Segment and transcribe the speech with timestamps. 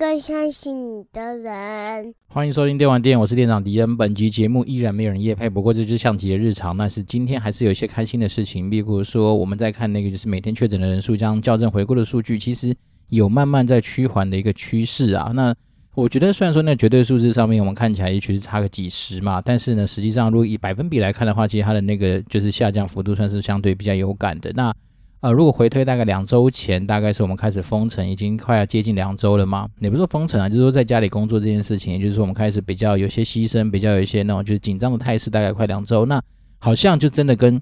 [0.00, 2.14] 更相信你的人。
[2.26, 3.98] 欢迎收听电玩店，我是店长迪恩。
[3.98, 6.74] 本集节目依然没有人夜配，不过这就是像极了日常。
[6.74, 12.74] 但是今天还是有一些开心的事情，比如说我们在看那个就是每天确诊的人数将校正回顾的数据，其实
[13.10, 15.32] 有慢慢在趋缓的一个趋势啊。
[15.34, 15.54] 那
[15.94, 24.50] 我觉得虽然说那绝对数字上面我们看起来也许是差个几十嘛，但是呢，实际上如果以百分比来看的话，其实它的那个就是下降幅度算是相对比较有感的。
[24.54, 24.74] 那
[25.20, 29.68] 呃，如果回推大概两周前，大概是我们开始封城，已经快要接近两周了嘛。
[29.78, 36.06] 也不是封城啊，就是说在家里工作这件事情，也就是说我们开始比较有些牺牲，比较有一些那种就是紧张的态势，大概快两周。
[36.06, 36.22] 那
[36.58, 37.60] 好像就真的跟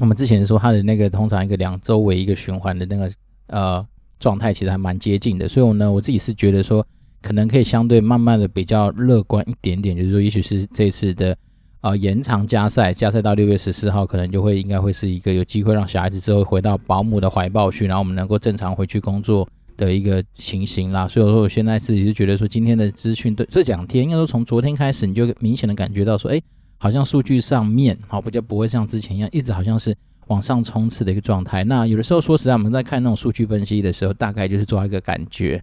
[0.00, 3.10] 我们之前说它的那个通常一个两周为一个循环的那个
[3.46, 3.86] 呃
[4.18, 5.48] 状态，其实还蛮接近的。
[5.48, 6.86] 所以我呢，我自己是觉得说。
[7.24, 11.38] 可能可以相对慢慢的比较乐观一点点，就是说，也许是这次的
[11.82, 21.06] 呃延长加赛，加赛到六月十四号，可能就会应该会是一个有机会让小孩子之后回到保姆的怀抱去，然后我们能够正常回去工作的一个情形啦。
[21.06, 26.40] 所以我说，我现在自己就觉得说，今天的资讯对这两天，应该说从昨天开始，你就明显的感觉到说，哎，
[26.78, 29.92] 好像数据上面好比较不会像之前一样，一直好像是
[30.28, 31.64] 往上冲刺的一个状态。
[31.64, 35.60] 那有的时候说实在，我们在看那种数据分析的时候，大概就是做一个感觉。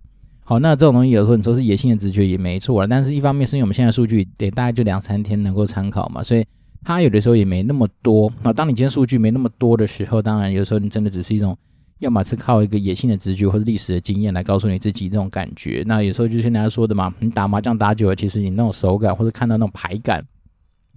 [0.50, 6.44] 好，那这种东西有时候你说是野性的直觉也没错了，但是一方面是因为我们现在数据得大概就两三天能够参考嘛，所以
[6.84, 8.34] 它有的时候也没那么多。
[8.42, 11.56] 那当你今天数据没那么多的时候，当然有时候你真的只是一种，
[12.00, 15.84] 要么是靠一个野性的直觉或者历史的经验来告诉你自己这种感觉。
[15.86, 20.26] 那有时候就像大家说的嘛，你打麻将打久了，其实你那种手感或者看到那种牌感，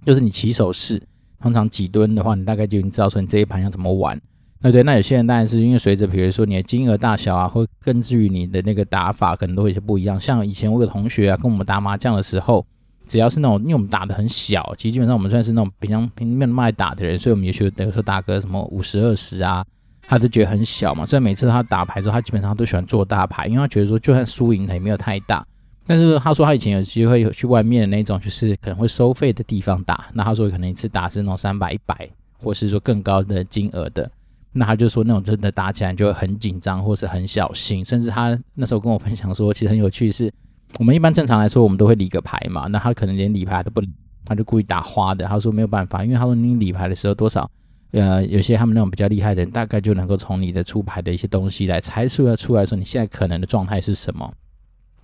[0.03, 0.99] 就是你起手式
[1.39, 4.19] 通常几吨的话，你大概就已经知道说你这一盘要怎么玩。
[4.65, 10.17] 那对，那有些人当然是因为随着，比如说你的金额大小啊，或根据于你的那个打法，可能都会有些不一样。
[10.17, 12.65] 像以前我有同学啊，跟我们打麻将的时候，
[13.05, 19.65] 只要是那种，因为我们打的很小，其实基本上我们算是那种平常平面卖打的人，所以我们也许等于说打个什么五十二十啊，
[20.07, 21.05] 他就觉得很小嘛。
[21.05, 25.45] 所以每次他打牌之后，他基本上都喜欢做大牌，因为他觉得说就算输赢他也没有太大。
[25.85, 32.09] 但是他说他以前有机会去外面的那种，就是可能会收费的地方打，那他说可能一次打是那种三百、一百，
[32.41, 34.09] 或是说更高的金额的。
[34.53, 40.31] 那他就说，那种真的打起来就会很紧张，或是很小心，甚至他那时候跟我分享说，其实很有趣是，
[40.77, 43.89] 我们一般正常来说，我们都会理个牌嘛，那他可能连理牌都不理，
[44.23, 45.25] 他就故意打花的。
[45.25, 47.49] 他说没有办法，因为他说你理牌的时候多少，
[47.91, 54.31] 呃，有些他们那种比较厉害的人，大概就能够从你的出牌的一些东西来猜出来出来说你现在可能的状态是什么。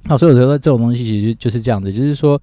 [0.08, 2.40] 好，所以我觉得这种东西其实就是这样子，就是说，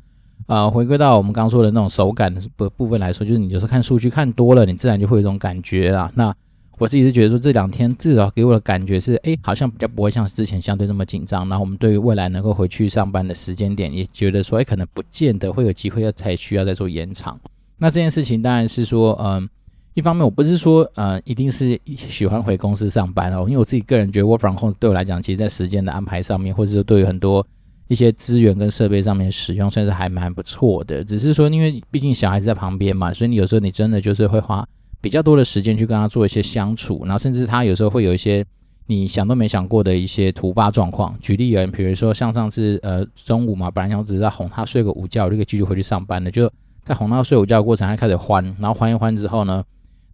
[0.47, 6.11] 呃，回归到我们刚说的那种手感的部分来说，就是你就是看数据看多了，你自然就会有一种感觉啦。
[6.15, 6.35] 那
[6.79, 11.49] 我自己是觉得说，这两天至少给我的感觉是，哎，好像比较不会像之前相对那么紧张。
[11.49, 17.41] 然后我们对于未来能够回去上班的时间点，也觉得说，哎，可能不见得会有机会要才需要再做延长。
[17.79, 19.49] 那这件事情当然是说，嗯，
[19.95, 27.47] 一方面我不是说，呃，一定是喜欢回公司上班哦，因为我自己个人觉得，work from home 对我来讲，其实在时间的安排上面，或者说对于很多
[27.89, 31.03] 一些资源跟设备上面使用，算是还蛮不错的。
[31.03, 34.67] 只是说，因为毕竟小孩子在旁边嘛，所以你有时候你真的就是会花。
[35.01, 38.45] 比较多的时间去跟他做一些相处，然后甚至他有时候会有一些
[38.87, 41.17] 你想都没想过的一些突发状况。
[41.21, 46.31] 举例而言，比如说像上次呃中午嘛，本来想只是在哄他睡个午觉，就可以继续回去上班的。
[46.31, 46.51] 就
[46.85, 49.63] 在哄他睡午觉的过程，他开始欢，然后欢一欢之后呢，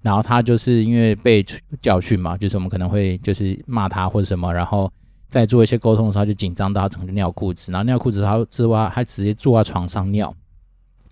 [0.01, 1.45] 然后他就是因为被
[1.81, 4.91] 教训嘛，就是我们可能会就是骂他或者什么，然后
[5.29, 10.35] 在做一些沟通的时候就紧张到他整个尿裤子，然后尿裤子他之外他直接坐在床上尿。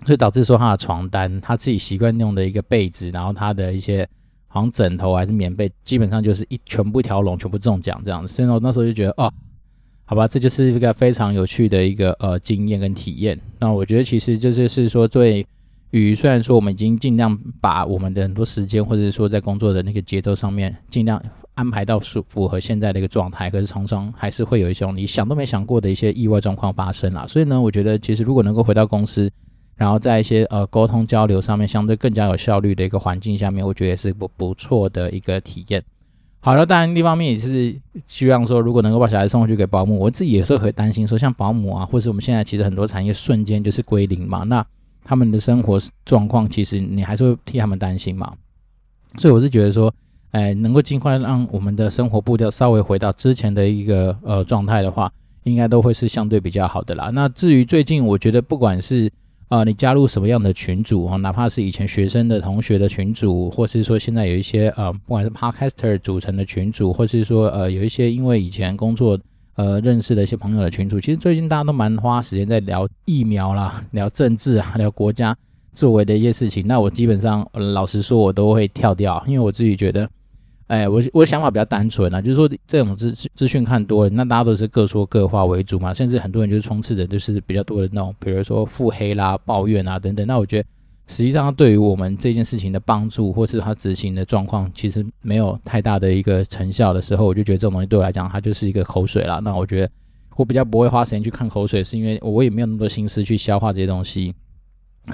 [0.06, 4.08] 所以导致说他的床单，他自己习惯用的一个被子，然后他的一些
[4.48, 8.32] 好像枕头还是棉被，基本上就是一全部一条龙，全部中奖这样子。
[8.32, 9.32] 所以我那时候就觉得，哦，
[10.04, 13.38] 好吧，这就是一个非常有趣的一个呃经验跟体验。
[13.58, 15.46] 那我觉得其实这就是说，对
[15.90, 21.22] 于虽然说我们已经尽量把我们的很多时间，或者是说在工作的那个节奏上面尽量
[21.54, 27.26] 安排到符符合现在的一个状态，可是常常还是会有一种你想都没想过的一些意外状况发生啦。
[27.26, 29.30] 所以呢，我觉得其实如果能够回到公司，
[29.80, 35.82] 然后在一些呃沟通交流上面相对更加有效率的一个环境下面，我觉得也是不不错的一个体验。
[36.40, 37.74] 好了，当然另一方面也是
[38.04, 44.62] 希望说，如果能够把小孩送回去给保姆，我自己有时候会担心说，像保姆啊，或是我们现在其实很多产业瞬间就是归零嘛，那
[45.02, 48.34] 他们的生活状况其实你还是会替他们担心嘛。
[49.16, 49.90] 所以我是觉得说，
[50.32, 55.10] 哎，能够尽快让我们的生活步调稍微回到之前的一个呃状态的话，
[55.44, 57.10] 应该都会是相对比较好的啦。
[57.14, 59.10] 那至于最近，我觉得不管是
[59.50, 61.16] 啊、你加入什么样的群组啊？
[61.16, 69.18] 哪怕是以前学生的同学的群组，或是说现在有一些呃，不管是 Podcaster 组成的群组，或是说呃，有一些因为以前工作
[69.56, 75.36] 呃认识的一些朋友的群组，其实最近大家都蛮花时间在聊疫苗啦，聊政治啊，聊国家
[75.74, 76.64] 作为的一些事情。
[76.64, 80.08] 那我基本上、老实说，我都会跳掉，因为我自己觉得，
[80.70, 90.24] 哎，我我想法比较单纯啊，就是说这种资资讯看多了，那大家都是各说各话为主嘛，甚至很多人就是充斥的就是比较多的那种，比如说腹黑啦、抱怨啊等等。
[90.28, 90.68] 那我觉得
[91.08, 99.40] 实际上它对于我们这件事情的帮助，或是他执行的状况，其实没有太大的一个成效的时候，我就觉得这种东西对我来讲，它就是一个口水啦。
[99.42, 99.90] 那我觉得
[100.36, 104.32] 我比较不会花时间去看口水，是因为我也没有那么多心思去消化这些东西。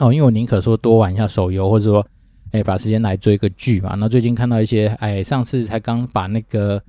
[0.00, 2.06] 哦，因为我宁可说多玩一下手游，或者说。
[2.56, 3.94] 哎，把时间来追个剧嘛。
[3.98, 6.82] 那最近看到一些，哎，上次才刚把那个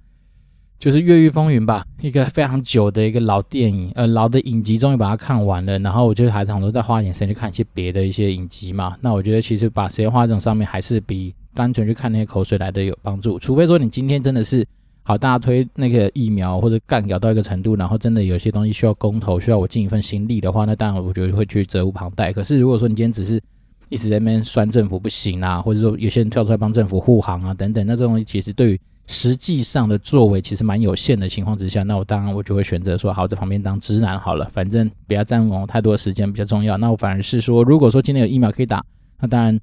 [0.79, 5.77] 就是《越狱风云》吧，一个非常久的一个老电影，呃，老的影集，终于把它看完了。
[5.79, 8.95] 然后我就还想说再花点时间去看一些别的一些影集嘛。
[9.01, 13.37] 那我觉得其实把时间花在这种上面，还是比单纯去看那些口水来的有帮助。
[13.39, 14.65] 除非说你今天真的是
[15.01, 22.31] 好，大家推那个疫苗或者干掉到一个程度，然后真的有些东西需要公投，需要我尽一份心力的话，那当然我觉得会去责无旁贷。
[22.31, 23.41] 可是如果说你今天只是
[23.89, 36.75] 一直在那边酸政府不行啊，或者说有些人跳出来帮政府护航啊，等等，那这东西其实对于实际上的作为其实蛮有限的情况之下，那我当然我就会选择说，好，在旁边当直男好了，反正不要占用我太多时间比较重要。
[36.77, 38.83] 那我反而是说，如果说今天有疫苗可以打，
[39.19, 39.59] 那当然，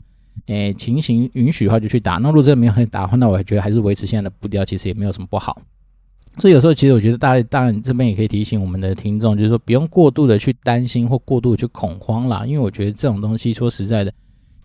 [0.46, 2.14] 诶，情形允许的话就去打。
[2.14, 5.60] 那如果真的没有可以打的话，那我觉得还是维持现在的步调，其实也没有什么不好。
[6.38, 12.44] 所以有时候，其实我觉得，大家当然这边也可以提醒我们的听众，就是说不用过度的去担心或过度的去恐慌啦。
[12.44, 14.12] 因为我觉得这种东西，说实在的，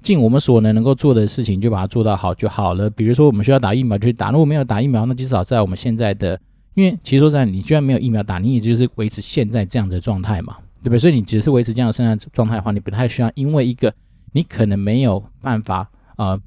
[0.01, 2.89] 尽我们所能能够做的事情，就把它做到好就好了。
[2.89, 6.39] 比如说，我们需要打疫苗就去打，如果没有打疫苗，那至少在我们现在的，
[6.73, 10.99] 因为其实说实在，你居然没有疫苗打，你也就是维持现在这样的状态嘛，对不对？
[10.99, 13.93] 所以你只是维持这样的生产状态的话，你不太需要因为一个
[14.31, 15.87] 你可能没有办法
[16.17, 16.39] 呃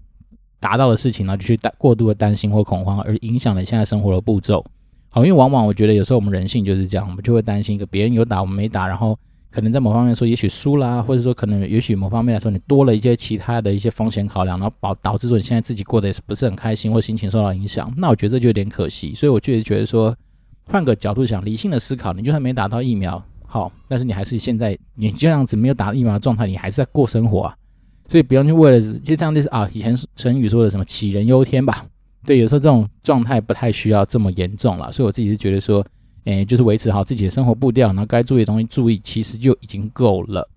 [0.58, 4.64] 达到的事情呢，就去担过度的担心或恐慌，而影响了现在生活的步骤。
[5.14, 9.16] 好，因为往往我觉得有时候我们人性就是这样，我们就会担心一个别人有打，我们没打，然后
[9.50, 19.12] 可能在某方面说也许输啦，或者说可能也许某方面来说你多了一些其他的一些风险考量，然后导导致说你现在自己过得也是不是很开心，或心情受到影响，那我觉得这就有点可惜。
[19.12, 20.16] 所以我就觉得说，
[20.64, 27.54] 换个角度想，理性的思考，你就算没打到疫苗，好，但是你还是现在你这样子没有打疫苗的状态，你还是在过生活啊。
[28.08, 31.84] 所以不用去为了，就像那啊，以前成语说的什么杞人忧天吧。
[32.24, 35.84] 对，有时候这种状态不太需要这么严重了，所以我自己是觉得说，
[36.24, 40.48] 诶，就是维持好自己的生活步调，然后该注意的东西注意，其实就已经够了。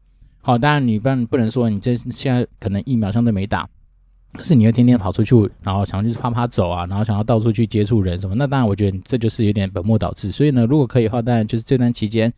[0.42, 3.68] 好，当然你不能不能说你这现在可能疫苗相对没打，
[4.34, 10.32] 可是你又天天跑出去，然后想要去啪啪走啊，然后想要到处去接触人什么，那当然我觉得这就是有点本末倒置。
[10.32, 12.32] 所以呢，如果可以的话，当然就是这段期间，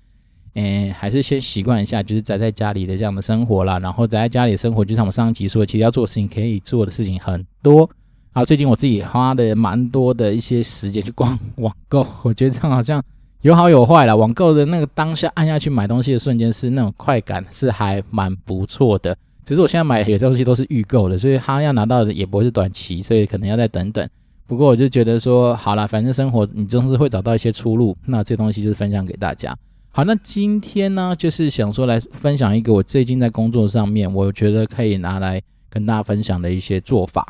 [0.54, 3.78] 诶，还是先习惯一下，就是宅在家里的这样的生活啦。
[3.78, 7.90] 然后宅在家里的生活，就像我上一集说，其实要做的事情可以做的事情很多。
[8.38, 13.04] 好，最近我自己花的蛮多的一些时间去逛网购，我觉得这样好像
[13.42, 14.16] 有好有坏啦。
[14.16, 19.18] 网购的那个当下按下去买东西的瞬间是那种快感，是还蛮不错的。
[19.44, 24.08] 只是我现在买有些东西都是预购的，所以他要拿到的也不会是短期，所以可能要再等等。
[24.46, 27.98] 不过我就觉得说，好啦，反正生活你总是会找到一些出路。
[28.06, 29.58] 那这东西就是分享给大家。
[29.90, 35.42] 好，那今天呢，就是想说来分享一个我最近在工作上面，我觉得可以拿来
[35.72, 37.26] 跟大家分享的一些做法。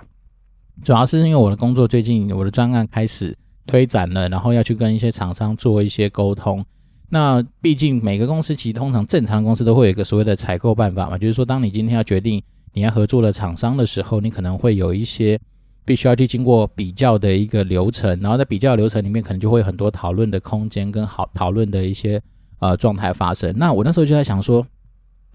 [0.83, 3.35] 主要是因为我的工作最近我的专案开始
[3.65, 6.63] 推展了，然后要去跟一些厂商做一些沟通。
[7.09, 12.41] 那毕竟每个公司其实通常正常公司都会有一个所谓的采购办法嘛，就是说当你今天要决定
[12.73, 15.39] 你要合作的厂商的时候，你可能会有一些
[15.83, 22.21] 必须要去经过比较的一个流程，然后在比较流程里面可能就会有很多讨论的空间跟好讨论的一些
[22.59, 23.53] 呃状态发生。
[23.57, 24.65] 那我那时候就在想说，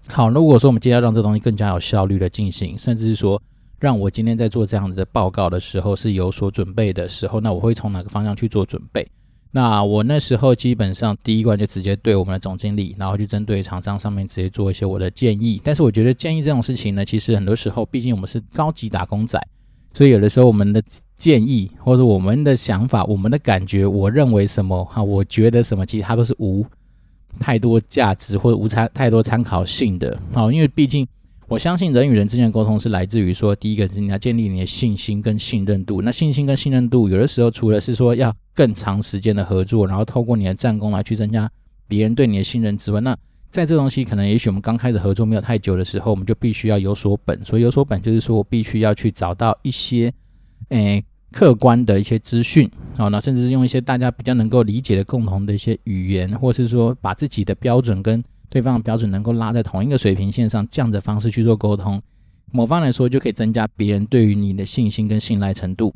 [0.07, 3.39] 好，如果说我们今天要让这东西更加有效率的进行，甚至是说。
[3.83, 9.05] 让我今天在做这样子的报告的时候是有所准备的时候，那我会从哪个方向去做准备？
[9.51, 15.59] 那我那时候基本上第一关就直接对我们的总经理，然后就针对厂商上面直接做一些我的建议。
[15.61, 19.37] 但是我觉得建议这种事情呢，其实很多时候，毕竟我们是高级打工仔，
[19.93, 20.81] 所以有的时候我们的
[21.17, 26.65] 建议或者我们的想法、我们的感觉，我认为什么哈，我觉得什么，其实它都是无
[27.37, 31.05] 太多价值或者无参太多参考性的啊，因为毕竟。
[31.47, 36.01] 我相信人与人之间的沟通是来自于说，第一个是你要建立你的信心跟信任度。
[36.01, 41.49] 那信心跟信任度，有的时候除了是说要更长时间的合作，然后透过你的战功来去增加
[41.87, 43.15] 别人对你的信任之外，那
[43.51, 47.43] 在这东西可能也许我们刚开始合作没有太久的时候，我们就必须要有所本。
[47.45, 50.11] 所以有所本就是说我必须要去找到一些
[50.69, 58.23] 诶客观的一些资讯，好，那甚至是用一些大家比较能够理解的共同的一些语言，或是说把自己的标准跟
[58.53, 61.99] 对方的标准能够拉在同一个水平线上，这样的方式去做沟通，
[62.51, 65.91] 某方来说就可以增加别人对于你的信心跟信赖程度。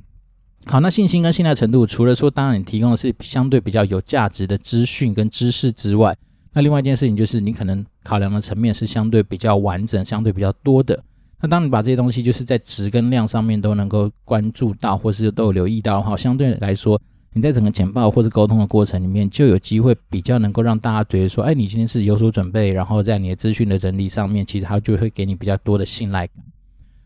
[0.65, 6.17] 好，那信心跟信赖程度，除了说当然你提供的是相对比较有价值的资讯跟知识之外，
[6.51, 10.99] 那另外一件事情就是你可能考量的层面是相对比较完整、相对比较多的。
[11.39, 16.99] 那当你把这些东西就是在质跟量上面都能够关注到，或是都有留意到的话，相对来说，
[17.33, 26.43] 你在整个简报或者沟通的过程里面，就有机会比较能够让大家觉得说，哎，你今天是有所准备，然后在你的资讯的整理上面，其实它就会给你比较多的信赖感。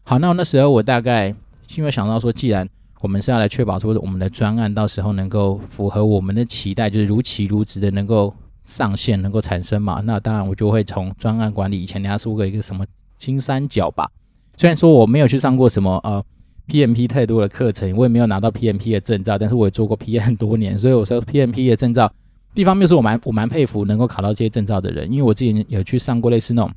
[0.03, 1.35] 好，那那时候我大概
[1.67, 2.67] 是因为想到说，既然
[3.01, 12.85] 我们是要来确保说我们的专案到时候能够符合我们的期待，就是如期如职的能够上线，能够产生嘛，那当然我就会从专案管理以前人家说过一个什么
[13.17, 14.09] 金三角吧。
[14.55, 16.23] 虽然说我没有去上过什么呃
[16.67, 22.11] PMP 太多的课程，我也没有拿到 PMP 的证照，但是我也做过 PM 很多年，所以我说 PMP 的证照，
[22.53, 26.71] 一方面是我蛮我蛮佩服能够考到这些证照的人，因为我之前有去上过类似那种，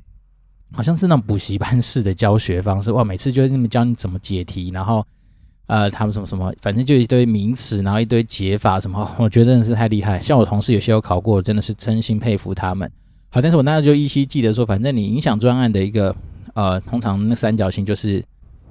[0.72, 5.06] 好像是那种补习班式的教学方式，哇，每次就是那么教你怎么解题，然后
[5.66, 10.18] 呃他们什么什么，反正就一堆名词，然后一堆解法什么，我觉得真的是太厉害。
[10.18, 12.90] 像我同事有些有考过，真的是真心佩服他们。
[13.30, 16.14] 好，但是我那时候就依稀记得说，反正你影响专案的一个。
[16.54, 18.24] 呃，通常那三角形就是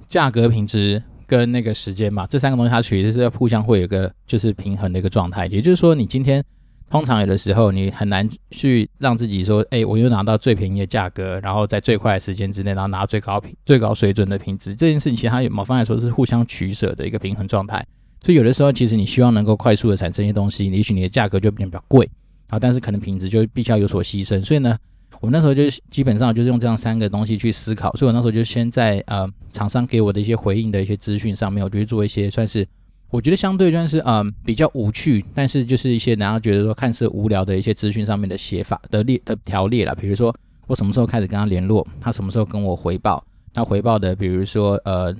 [0.06, 5.46] 价格、品质跟那个时间嘛，这三个东西它其实是要互相会有一个就是平衡的一个状态。
[5.46, 6.44] 也就是说，你今天
[6.90, 14.74] 通常有的时候你很难去让自己说，哎，我又拿到最便宜的价格，然后在最快的时间之内，然后拿到最高品、最高水准的品质。
[14.74, 17.84] 这件事情其实它有某方来说是互相取舍的一个平衡状态。
[18.20, 22.08] 所以有的时候，其实你希望能够快速的产生一些东西，也许你的价格就变得比较贵
[22.48, 24.44] 啊，但是可能品质就必须要有所牺牲。
[24.44, 24.76] 所以呢。
[25.20, 32.66] 我那时候就基本上就是用这样三个东西去思考，所以我那时候就先在呃厂商给我的一些回应的一些资讯上面，我就去做一些算是
[33.10, 40.34] 我觉得相对算是嗯、比较无趣，但是就是一些然后觉得说看似无聊的一些资讯上面的写法的列的条列啦，比如说
[40.66, 45.14] 我什么时候开始跟他联络，他什么时候跟我回报，他回报的比如说呃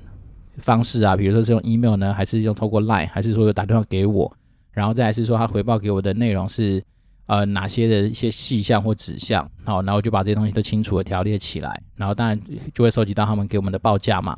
[0.59, 4.31] 方式啊，比如说是用 email 呢，还是用透过 line，还是说有打电话给我，
[4.73, 6.83] 然后再来是说他回报给我的内容是。
[7.27, 12.39] 呃，哪些的一些细项或指向，好，然后就把这些东西都清楚的条列起来，然后当然
[12.75, 14.37] 就会收集到他们给我们的报价嘛，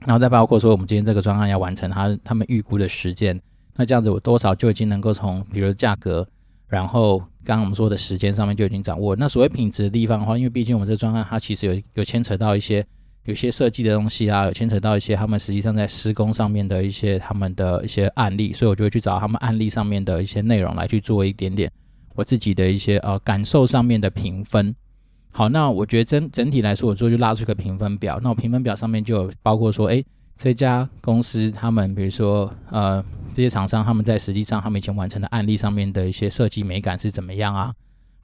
[0.00, 3.40] 然后再包括说我们今天这个专案要完成他他们预估的时间，
[3.76, 6.26] 那这样子我多少就已经能够从比如价格，
[6.68, 9.16] 然后刚刚我们说的时间上面就已经掌握。
[9.16, 12.84] 那所谓品质的地方的话，因为毕竟我们这专案它其实有有牵扯到一些
[13.24, 21.72] 有些设计的东西啊，有牵扯到一些他们实际上在施工上面的一些他们的一些案例，所以我就会去找他们案例上面的一些内容来去做一点点。
[22.14, 24.74] 我自己的一些呃感受上面的评分，
[25.30, 28.20] 好，那我觉得整整体来说，我最后就拉出一个评分表。
[28.22, 30.04] 那我评分表上面就有包括说，诶，
[30.36, 33.02] 这家公司他们比如说呃
[33.32, 37.72] 这些厂商他们在实际上他们以前完成的案例上面的一些设计美感是怎么样啊？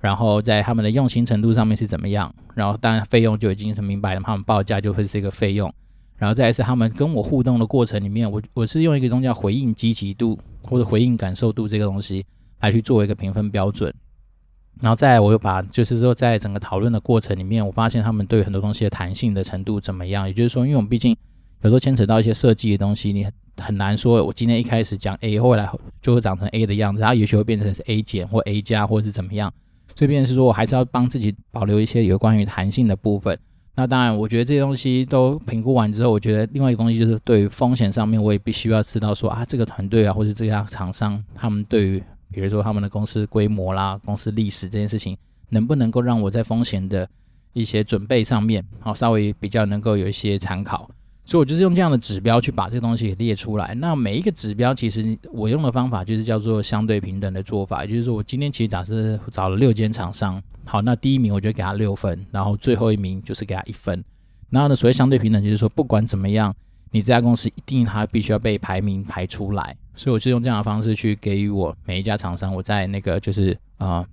[0.00, 2.32] 然后在他们的用心程度上面是怎么样？
[2.54, 5.72] 然后当然费用就已经是明白了，他们报价就会是一个费用。
[6.16, 12.24] 然后再来是他们跟我互动的过程里面，我我是用一个东西叫回应积极度或者回应感受度这个东西。
[12.60, 13.92] 来去作为一个评分标准，
[14.80, 20.26] 然后再来我又把就是说在整个讨论的过程里面，我发现他们对很多东西的弹性的程度怎么样？
[20.26, 21.16] 也就是说，因为我们毕竟
[21.62, 25.68] 有时候牵扯到一些设计的东西，你很难说我今天一开始讲 A，后来
[26.00, 29.52] 就会长成 A 的样子，然后也许会变成是 A 减或 A 加或者是怎么样。
[29.96, 33.36] 所以变成是说我还是要帮自己保留一些有关于弹性的部分。
[33.74, 45.16] 那当然，我觉得这些东西都评估完之后，我觉得另外一个东西就是对于风险上面，我也必须要知道说啊，这个团队啊，或者这家厂商他们对于比如说他们的公司规模啦、公司历史这件事情，
[45.50, 47.08] 能不能够让我在风险的
[47.52, 50.90] 一些准备上面，好稍微比较能够有一些参考。
[51.24, 53.74] 所以我就是用这样的指标去把这个东西列出来。
[53.74, 64.02] 那每一个指标，其实我用的方法就是叫做相对平等的做法，也就是说我今天其实假设找了六间厂商，好，那第一名我就给他六分，然后最后一名就是给他一分。
[64.48, 66.54] 然后呢，所谓相对平等，就是说不管怎么样，
[66.90, 69.76] 你这家公司一定它必须要被排名排出来。
[69.94, 74.06] 所以我是用这样的方式去给予我每一家厂商，我在那个就是啊、呃、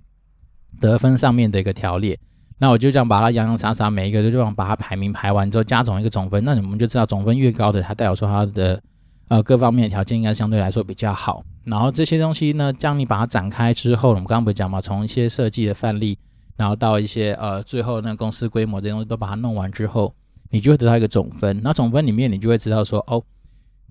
[0.80, 2.18] 得分上面的一个条列。
[2.58, 6.42] 那我就这样把它洋洋洒洒每一个就这样把它排名排完之后加总一个总分。
[6.44, 8.82] 那你们就知道总分越高的，它代表说它的
[9.28, 11.44] 呃各方面的条件应该相对来说比较好。
[11.64, 16.18] 然后这些东西呢，将你把它展开之后，我们刚刚不是讲嘛，从一些设计的范例，
[16.56, 20.14] 然后到一些呃最后那公司规模这些东西都把它弄完之后，
[20.50, 21.60] 你就会得到一个总分。
[21.62, 23.22] 那总分里面你就会知道说哦。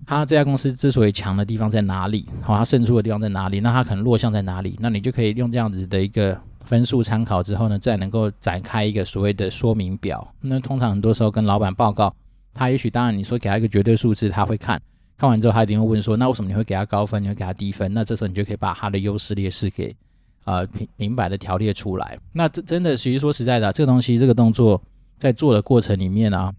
[0.06, 2.26] 他这家公司之所以强的地方在哪里？
[2.42, 3.60] 好，他胜出的地方在哪里？
[3.60, 4.76] 那他可能弱项在哪里？
[4.78, 10.34] 那你就可以用这样子的一个分数参考之后呢，再能够展开一个所谓的说明表。
[10.42, 12.14] 那通常很多时候跟老板报告，
[12.52, 14.78] 他也许当然你说给他一个绝对数字，他会看，
[15.16, 17.22] 看完之后他一定会问说，那为什么你会给他高分？
[17.22, 17.90] 你会给他低分？
[17.94, 19.96] 那这时候你就可以把他的优势劣势给
[20.44, 22.18] 呃明明白的条列出来。
[22.34, 24.78] 那这真的其实说实在的，这个东西这个动作
[25.18, 26.52] 在做的过程里面啊。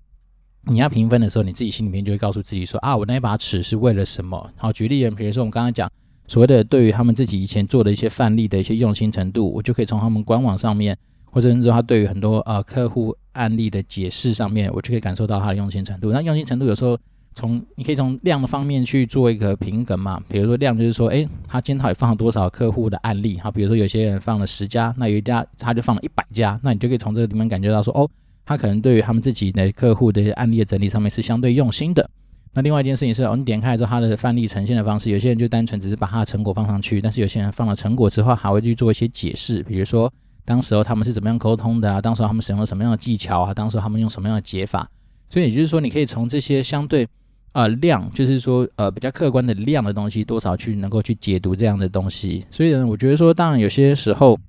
[0.69, 4.51] 你要评分的时候，你自己心里面就会告诉自己说啊，我那一把尺是为了什么？
[4.57, 5.89] 好，举例，比如说我们刚刚讲
[6.27, 10.97] 所谓的对于他们自己以前做的一些范例的一些用心程度，我就可以从他们官网上面，
[11.31, 16.11] 或者是说他对于很多呃客户案例的解释上面，我就可以感受到他的用心程度。
[16.11, 16.99] 那用心程度有时候
[17.33, 23.39] 从你可以从量的方面去做一个评衡嘛，比如说量就是说，诶，他今天到底放了多少客户的案例？
[23.39, 28.09] 好，比如说有些人放了十家，那有一家他就放了一百家，那你就可以从这个地方感觉到说，哦，
[28.47, 32.09] 他可能对于他们自己的客户的案例的整理上面是相对用心的。
[32.53, 40.11] 那另外一件事情是，哦，你点开之后，他的范例呈现的方式，有些人就单纯只是把他的成果放上去，但是有些人放了成果之后，还会去做一些解释，比如说
[40.45, 44.89] 当时候他们是怎么样沟通的啊，当时候他们使用了什么样的技巧啊，当时候他们用什么样的解法，
[45.29, 47.05] 所以也就是说，你可以从这些相对
[47.51, 52.45] 呃量，就是说呃比较客观的量的东西，多少去能够去解读这样的东西。
[52.49, 54.39] 所以呢，我觉得说，当然有些时候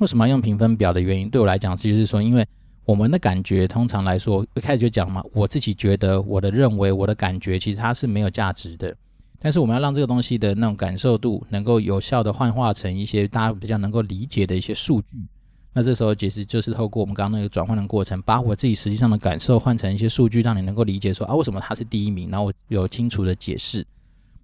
[0.00, 2.46] 为什么要用评分表的原因，对我来讲，其实是说因为。
[2.84, 8.94] 我们的感觉通常来说，一开始就讲嘛，我自己觉得，我的认为，我的感觉，其实它是没有价值的。
[9.38, 15.16] 但是我们要让这个东西的那种感受度，能够有效的幻化成一些大家比较能够理解的一些数据。
[15.72, 23.86] 那这时候其实就是透过我们刚刚那个转换的过程，把我自己实际上的感受换成一些数据，让你能够理解说啊，为什么他是第一名，然后有清楚的解释。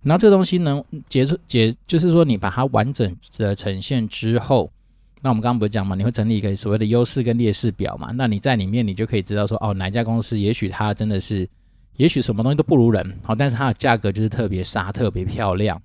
[0.03, 4.71] 然后这个东西能解解，就是说你把它完整的呈现之后。
[5.21, 8.13] 那我们刚刚不是讲嘛，你会整理一个所谓的优势跟劣势表嘛？
[8.15, 11.49] 那你在里面，你就可以知道说，哦，哪一家公司也许它真的是，
[11.97, 15.81] 也许什么东西都不如人，好，但是它的价格就是特别杀，特别漂亮。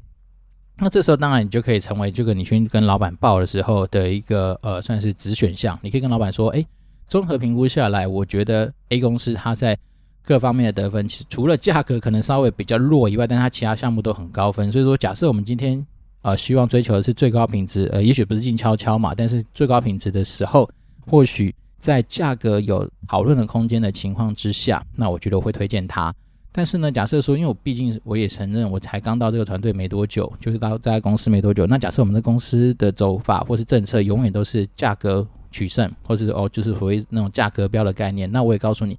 [0.77, 5.79] 那这时候当然你就可以成为这个你去跟老板报的时候的一个呃，算是子选项。
[5.81, 6.63] 你可以跟老板说，诶，
[7.07, 9.75] 综合评估下来，我觉得 A 公司它在
[10.23, 14.71] 各方面的得分，其实除了价格可能稍微比较弱以外，但它其他项目都很高分。
[14.71, 15.83] 所以说，假设我们今天。
[16.24, 20.68] 呃，希望追求的是最高品质，呃，也许不是静悄悄嘛，但是最高品质的时候，
[21.06, 26.13] 或许在价格有讨论的空间的情况之下，那我觉得我会推荐它。
[26.56, 31.65] 但是呢，假设说，因为我毕竟我也承认，我才刚到这个团队没多久，就是到在公司没多久。
[31.65, 38.98] 那假设我们的公司的走法或是政策永远都是价格取胜，或是哦，就是所谓那种价格标的概念，那我也告诉你，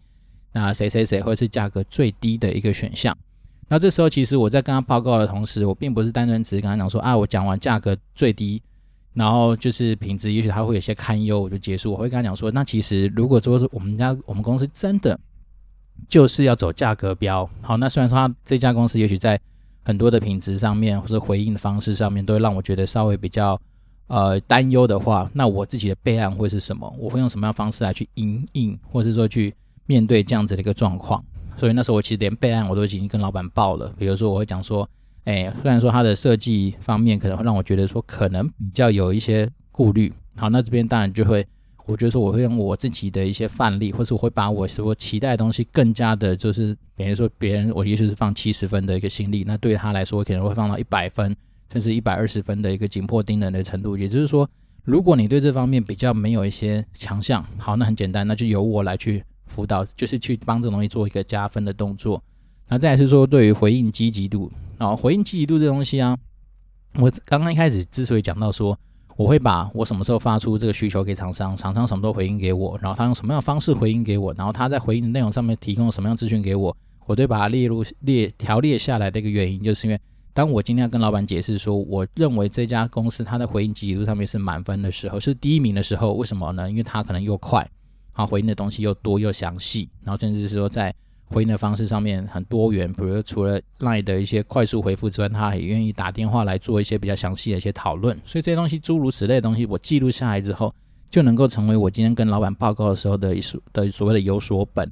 [0.52, 3.16] 那谁谁谁会是价格最低的一个选项。
[3.68, 8.62] 那这时候，其实我在跟他报告的同时，我并不是单纯只是跟他讲说啊，我讲完价格最低，
[9.14, 11.92] 然后就是品质，也许他会有些堪忧，我就结束。
[11.92, 15.18] 我会跟他讲说，那其实如果说是我们家我们公司真的
[16.08, 19.40] 就是要走价格标，好，那虽然说他这家公司也许在
[19.82, 23.60] 很多的品质上面或者回应的方式上面，都会让我觉得稍微比较
[24.08, 26.94] 呃担忧的话，那我自己的备案会是什么？
[26.98, 29.54] 我会用什么样方式来去应应，或是说去
[29.86, 31.24] 面对这样子的一个状况？
[31.56, 34.88] 所以那时候我其实连备案我都已经跟老板报了，比如说我会讲说，
[35.24, 41.46] 哎，虽然说它的设计方面可能会让我觉得说可能比较有一些顾虑，好，那这边当然就会，
[41.86, 51.34] 我觉得说我会用我自己的一些范例，或是我会把我所期待的东西更加的，就是比如说别人我也许是放七十分的一个心力，那对他来说可能会放到一百分，
[51.72, 53.96] 甚至一百二十分的一个紧迫盯人的程度。
[53.96, 54.48] 也就是说，
[54.84, 59.24] 如果你对这方面比较没有一些强项，好，那很简单，那就由我来去。
[59.46, 62.22] 辅导就是去帮这个东西做一个加分的动作，
[62.68, 66.16] 那再来是说对于回应积极度啊，回应积极度这东西啊，
[66.94, 68.78] 我刚刚一开始之所以讲到说，
[69.16, 76.76] 我会把我什么时候发出这个需求给厂商，厂商什么时候回应给我，然后他用什么样的方式回应给我，然后他在回应的内容上面提供了什么样资讯给我，
[77.06, 80.00] 我对把它列入列条列下来的一个原因，就是因为
[80.32, 86.68] 当我今天要跟老板解释说，我认为这家公司它的回应积极度上面是满分的时候，是第一名的时候，为什么呢？
[86.68, 87.68] 因为它可能又快。
[88.14, 90.94] 好，回应的东西又多又详细，然后甚至是说在
[91.26, 98.16] 回应的方式上面很多元，比如除了 LINE 的一些快速回复之外，他也愿意打电话来做一些比较详细的一些讨论。
[98.24, 100.72] 所以这些东西诸如此类的东西，我记录下来之后，
[101.10, 104.88] 就能够成为我今天跟老板报告的时候的一所的所谓的有所本。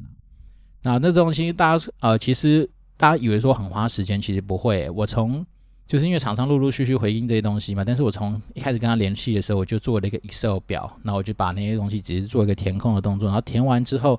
[0.82, 4.90] 那那这东西大家呃，其实大家以为说很花时间，其实不会。
[4.90, 5.46] 我从
[5.92, 14.18] 就是因为厂商陆陆续续回应这些东西嘛，但是我从一开始跟他联系的时候，我就做了一个 Excel 表，那我就把那些东西只是做一个填空的动作，然后填完之后，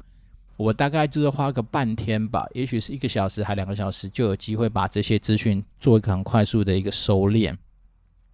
[0.56, 7.52] 我大概就是花个半天吧，也许是一个小时还两个小时，就有机会把这些资讯做一个很快速的一个收敛。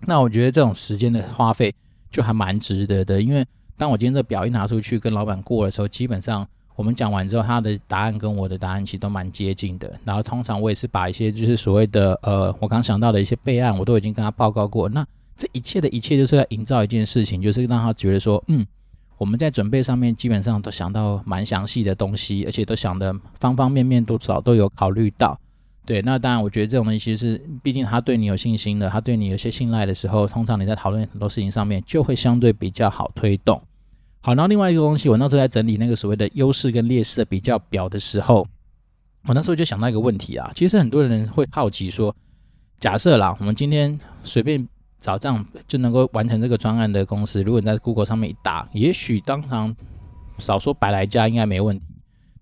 [0.02, 1.73] 那我觉得这种时间的花费
[2.12, 3.45] 就还蛮值得的，因为
[3.78, 6.45] 当我今天这表一拿出去跟老板过的时候，基本上。
[6.80, 10.00] 我们讲完之后，他的答案跟我的答案其实都蛮接近的。
[10.06, 14.88] 然后通常我也是把一些就是所谓的呃，我刚想到的一些备案，我都已经跟他报告过。
[14.88, 18.65] 那这一切的一切，就是要营造一件事情，就是让他觉得说，嗯，
[19.18, 25.38] 我们在准备上面基本上都想到蛮详细的东西，而且都想的方方面面都早都有考虑到。
[25.86, 33.62] 对，那当然我觉得这种东西是，毕竟他对你有信心的，他对你有些信赖的时候，通常你在讨论很多事情上面就会相对比较好推动。
[34.21, 38.45] 好，然后另外一个东西，我那时候在整理那个所谓的优势跟劣势的比较表的时候，
[39.25, 40.51] 我那时候就想到一个问题啊。
[40.53, 42.13] 其实很多人会好奇说，
[42.79, 44.67] 假设啦，我们今天随便
[44.99, 49.73] 找这样就能够完成这个专案的公司，如果你在 Google 上面一打，也许当场
[50.38, 51.86] 少说百来家应该没问题。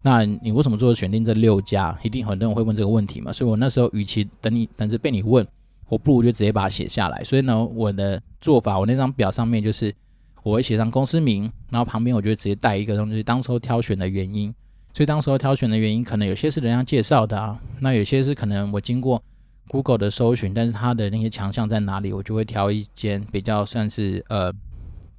[0.02, 1.96] 那你为什么做选定这六家？
[2.02, 3.32] 一定很多人会问这个问题嘛？
[3.32, 5.46] 所以我那时候与其等你等着被你问，
[5.90, 7.24] 我不如就直接把它写下来。
[7.24, 9.94] 所以呢，我的做法，我那张表上面就是
[10.44, 14.54] 我会写上公司名，然后旁边我就会直接带一个东西，当时候挑选的原因。
[14.94, 19.22] 所以当时候挑选的原因，可能有些是人家介绍的啊，那有些是可能我经过
[19.68, 24.52] Google 的搜寻，但是它的那些强项在哪里，我就会挑一间比较算是呃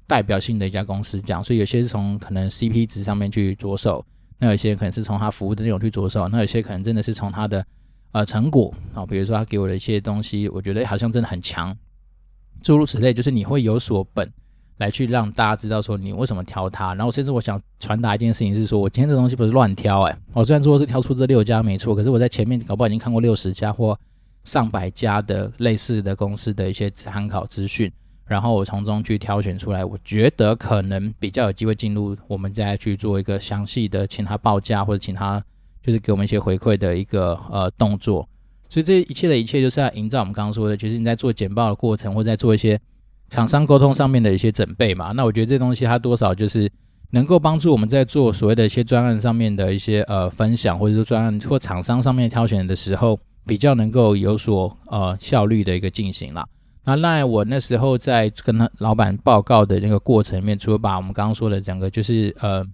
[0.05, 1.43] 代表性的一家公司这样。
[1.43, 4.05] 所以有些是从可能 CP 值上面去着手。
[4.41, 7.65] 那有些可能是从他服务的内容去着手，那有些可能真的是从他的
[8.13, 11.75] 呃成果啊，比如说他给我的一些东西，我觉得好像真的很强，
[12.63, 14.29] 诸如此类，就是你会有所本
[14.79, 16.93] 来去让大家知道说你为什么挑他。
[16.95, 23.97] 然后甚至我想传达一件事情是说，我今天这东西不是乱挑哎，我虽然说是挑出这六家没错，可是我在前面搞不好已经看过六十家或
[24.43, 27.91] 上百家的类似的公司的一些参考资讯。
[28.25, 35.43] 然后我从中去挑选出来，我觉得可能比较有机会进入，我们再去做一个详细的，请他报价或者请他
[35.81, 38.29] 就是给我们一些回馈的一个呃动作。
[38.69, 42.79] 所以这一切的一切就是要营造我们刚刚说的，就是你在做简报的过程，或在做一些
[43.29, 45.11] 厂商沟通上面的一些准备嘛。
[45.11, 46.71] 那我觉得这东西它多少就是
[47.11, 56.45] 能够帮助我们在做所谓的一些专案上面的一些呃分享，或者说专案或厂商上面挑选的时候，比较能够有所呃效率的一个进行啦。
[56.85, 62.65] 那赖我那时候在跟他老板报告的那个过程里面，除了把我们刚刚说的整个就是呃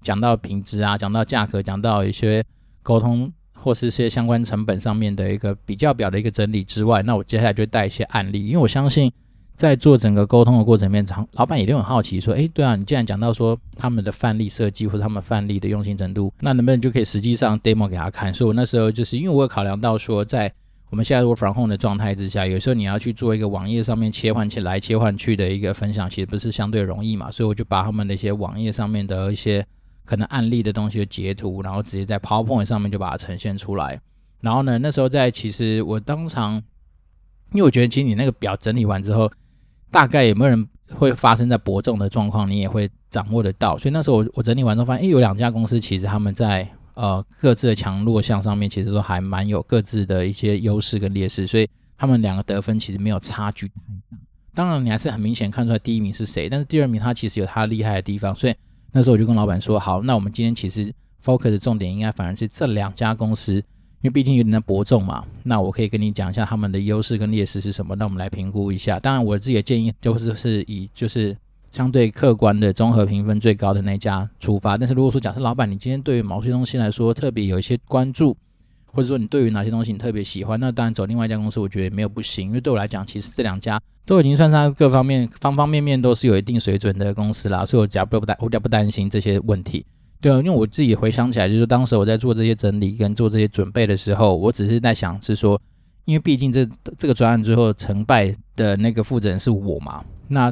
[0.00, 2.44] 讲到品质啊，讲到价格，讲到一些
[2.82, 9.10] 沟通或是一些相关成本上面的一个比较表的一个整理之外，那我接下来就带一些案例，因为我相信
[9.62, 18.34] 在做整个沟通的过程里面，老板一定很好奇说，哎，对啊，你既然讲到说他们的范例设计或者他们范例的用心程度，那能不能就可以实际上 demo 给他看？
[18.34, 20.52] 所以我那时候就是因为我有考量到说在
[20.90, 29.64] 我们现在 work from home 的状态之下，有时候你要去做一个网页上面切换起来、切换去的一个分享，其实不是相对容易嘛，所以我就把他们的一些网页上面的一些
[30.04, 34.00] 可能案例的东西的截图，然后直接在 PowerPoint 上面就把它呈现出来。
[34.40, 36.54] 然后呢，那时候在其实我当场，
[37.52, 39.30] 因为我觉得其实你那个表整理完之后，
[39.92, 43.78] 大概有没有人会发生在伯仲的状况，你也会掌握得到。
[43.78, 46.68] 所以那时候我我整理完之后发现，诶，有两家公司其实他们在。
[46.94, 53.74] 呃，各自的强弱项上面其实都还蛮有各自的一些优势跟劣势，所以他们两个得分其实没有差距太
[54.10, 54.18] 大。
[54.52, 58.36] 当然，你还是很明显看出来第一名是谁，但是第二名他其实有他厉害的地方。
[58.36, 58.54] 所以
[58.92, 60.92] 那时候我就跟老板说，好，那我们今天其实
[61.24, 63.64] focus 重点应该反而是这两家公司，
[64.02, 65.24] 因为毕竟有点在伯仲嘛。
[65.42, 69.00] 那我可以跟你讲一下他们的优势跟劣势是什么，那我们来评估一下。
[69.00, 71.34] 当然，我自己的建议就是是以就是。
[71.70, 78.36] 相对客观的综合评分最高的那家出发，但是如果说假设老板你今天对于某些东西来说特别有一些关注，
[78.84, 89.86] 或者说你对于哪些东西你特别喜欢，那当然走另外一家公司我觉得也没有不行，因为对我来讲其实这两家都已经算上各方面方方面面都是有一定水准的公司啦，所以我假不不担我比较不担心这些问题。
[90.22, 95.60] 对啊，因为我自己回想起来，就是说当时我在做这些整理跟做这些准备的时候，我只是在想是说，
[96.06, 100.50] 因为毕竟这这个专案最后成败的那个负责人是我嘛，那。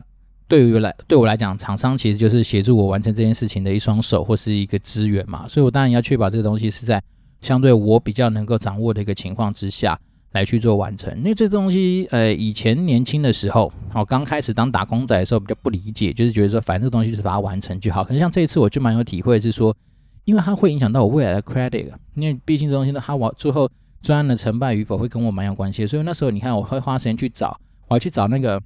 [0.50, 7.00] 对于来对我来讲，厂商其实就是协助我完成这件事情的一双手或是一个资源嘛，所以我当然要确保这个东西是在
[7.40, 9.96] 相对我比较能够掌握的一个情况之下
[10.32, 11.16] 来去做完成。
[11.18, 18.04] 因为这东西，呃，以前年轻的时候，我刚开始当打工仔的时候比较不理解，就是觉得说反正这东西就是把它完成就好。
[18.04, 19.74] 可是像这一次，我就蛮有体会，是说，
[20.24, 23.70] 因为它会影响到我未来的 credit，因为毕竟这东西呢，它往最后
[24.02, 28.60] 专案的成败与否会跟我蛮有关系，所以那时候你看，我会花时间去找，我还去找那个。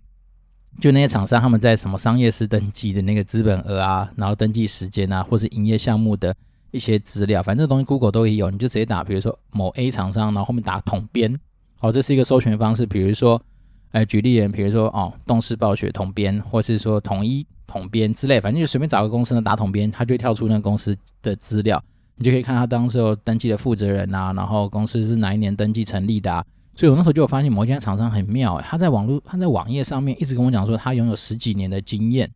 [0.80, 6.34] 就那些厂商，他们在什么商业司登记的那个资本额啊，然后登记时间啊，或是营业项目的
[6.72, 11.32] 一些资料，反正这东西 Google 都有，你就直接打，比如说某 A 厂商，然后后面打统编，
[11.84, 12.86] 哦，这是一个搜寻方式。
[12.86, 13.38] 比如说，
[13.90, 21.82] 哎，举例人，比如说哦，动视暴雪统编，或是说统一统编之类，反正就随便找个公司呢，打统编，它就会跳出那个公司的资料，
[22.16, 26.42] 你就可以看他当时候登记的负责人啊，然后公司是哪一年登记成立的啊。
[26.74, 32.30] 所以我那时候就有发现某一家厂商很妙，他在网络他在网页上面一直跟我讲说他拥有十几年的经验，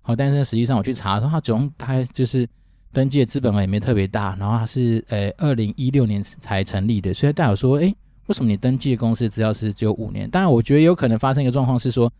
[0.00, 2.48] 好，但是实际上我去查说他总共大概就是
[2.90, 7.94] 登记的资本额也没特别大，然后他是呃二零一六年才成立的，所以代表说，哎，
[8.26, 10.28] 为什么你登记的公司只要是只有五年？
[10.30, 12.12] 当然，我觉得有可能发生一个状况是说，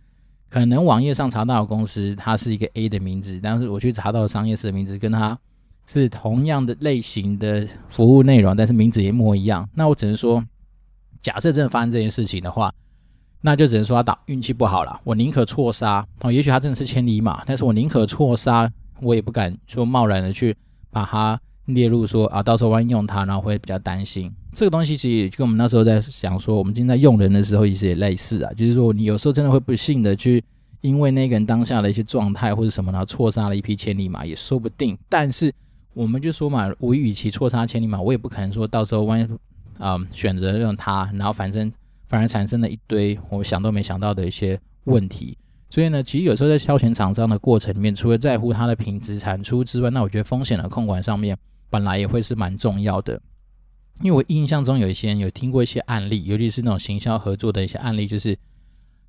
[0.49, 5.39] 可能网页上查到的公司它是一个 A 的名字，但是我去查到的商业司的名字跟它
[5.87, 10.45] 是同样的类型的服务内容，但是名字一模一样，那我只能说。
[11.23, 12.71] 假设真的发生这件事情的话，
[13.41, 15.01] 那就只能说他打运气不好了。
[15.05, 20.55] 我宁可错杀哦，也许他真的是千里马，但是我宁可错杀，我也不敢说贸然的去
[20.91, 24.33] 把他列入说啊，到时候万一用它，然后会比较担心。
[24.53, 30.43] 这个东西其实也跟我们那时候在想说，我们今天在用人的时候，其实也类似啊，就是说你有时候真的会不幸的去
[30.83, 34.97] 因为那个人当下的一些状态或者什么，然后错杀了一匹千里马，也说不定。
[35.09, 35.53] 但是
[35.95, 39.27] 我们就说嘛，我与其错杀千里马，我也不可能说到时候万一
[39.79, 41.73] 啊、选择用它，然后反正
[42.07, 45.37] 反而产生了一堆我想都没想到的一些问题。
[45.69, 51.37] 所以呢，其实有时候在挑选厂商的过程里面，除了在乎它的品质产出之外，那我觉得风险的控管上面
[51.71, 53.21] 本来也会是蛮重要的。
[54.03, 58.37] 因为我印象中有一些人有听过一些案例，尤其是那种行销合作的一些案例，就是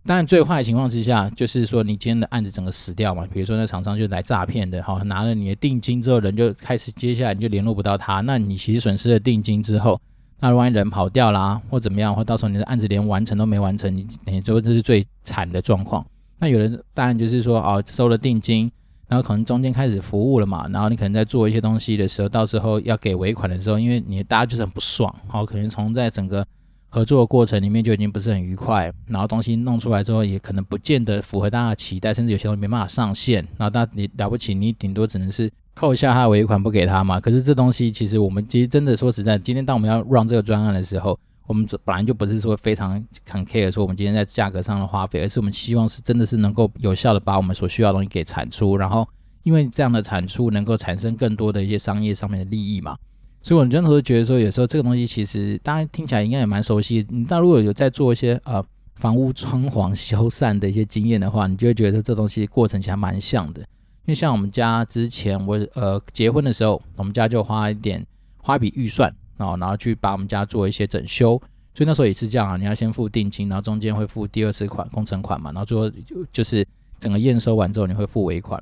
[0.05, 3.25] 当然最坏的情况之下，就是说你今天的案子整个死掉嘛。
[3.33, 9.99] 比如说那厂商就来诈骗的，好，拿了你的定金之后，人就开始接下来你就联络不到他，那你其实损失了定金之后，
[10.39, 16.05] 那万一人跑掉啦，或怎么样，或到时候你的案子连完成都没完成，你你说这是最惨的状况。
[16.37, 18.71] 那有人当然就是说哦，收了定金，
[19.07, 26.45] 然后可能中间开始服务了嘛，然后你可能在做一些东西的时候，到时候要给尾款的时候，因为你大家就是很不爽，好，可能从在整个
[26.89, 37.19] 合作的过程里面就已经不是很愉快，然后东西弄出来之后，也可能不见得符合大家的期待，甚至有些东西没办法上线，然后大你了不起，你顶多只能是扣一下他的尾款不给他嘛。
[37.19, 41.19] 可是这东西其实我们其实真的说实在，今天当我们要 run 这个专案的时候。
[41.47, 42.91] 我们本来就不是说非常
[43.29, 49.07] 很 care 说我们今天在价格上的花费，而是我们希望是真的是能够有效的把我们所需要的东西给产出，然后
[49.43, 52.97] 因为这样的产出能够产生更多的一些商业上面的利益嘛。
[53.43, 57.05] 所以我真的会觉得说，有时候这个东西其实大家听起来应该也蛮熟悉。
[57.09, 58.63] 你到如果有在做一些呃
[58.95, 63.61] 房屋装潢修缮的一些经验的话，你就会觉得说这东西过程其实蛮像的。
[63.61, 68.03] 因为像我们家之前我呃结婚的时候，我们家就花一点
[68.37, 69.13] 花一笔预算。
[69.37, 71.37] 哦，然后去把我们家做一些整修，
[71.73, 76.65] 所以那时候也是这样啊，你要先付定金，然后中间会付第二次款工程款嘛，然后最后就就是
[76.99, 78.61] 整个验收完之后你会付尾款。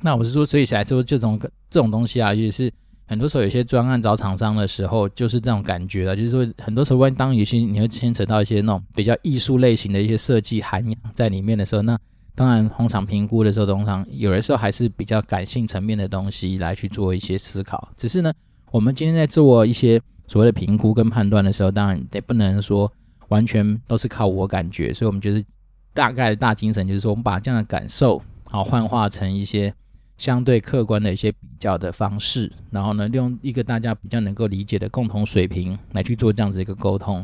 [0.00, 1.38] 那我是说，所以起来说这种
[1.70, 2.72] 这种东西啊，也是
[3.06, 11.98] 很多时候有些专案找厂商的时候，就是这种感觉了，就是说很多时候万一当有些你会牵扯到一些那种比较艺术类型的一些设计涵养在里面的时候，那
[12.34, 18.32] 当然红场评估的时候，通常有的时候还是比较感性层面的东西来去做一些思考，只是呢。
[18.72, 22.90] 我们今天在做一些所谓的评估跟判断的时候，当然也不能说
[23.28, 25.44] 完全都是靠我感觉，所以我们就是
[25.92, 29.74] 大概的大精神就是说，我们把这样的感受好幻化成一些
[30.16, 37.22] 相对客观的一些比较的方式，然后呢，用一个大家比较能够理解的共同水平来去做这样子一个沟通。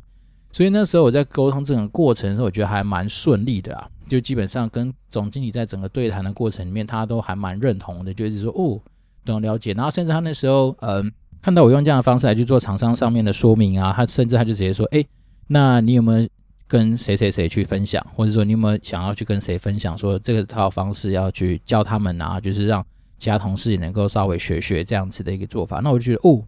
[0.52, 8.78] 所以那时候我在沟通这种过程的时候，我觉得还蛮顺利的啊，就基本上跟总经理在整个对谈的过程里面，他都还蛮认同的，就是说哦，
[9.24, 11.10] 懂了解，然后甚至他那时候嗯。
[11.40, 15.04] 看到我用这样的方式来去做厂商上面的说明啊，他甚至他就直接说：“哎，
[15.46, 16.28] 那你有没有
[16.66, 22.84] 跟谁谁谁去分享，或者说你有没有想要去跟谁分享，说这个套方式要去教他们啊，就是让
[23.18, 26.44] 其他同事也能够稍微学学这样子的一个做法。”那我就觉得哦，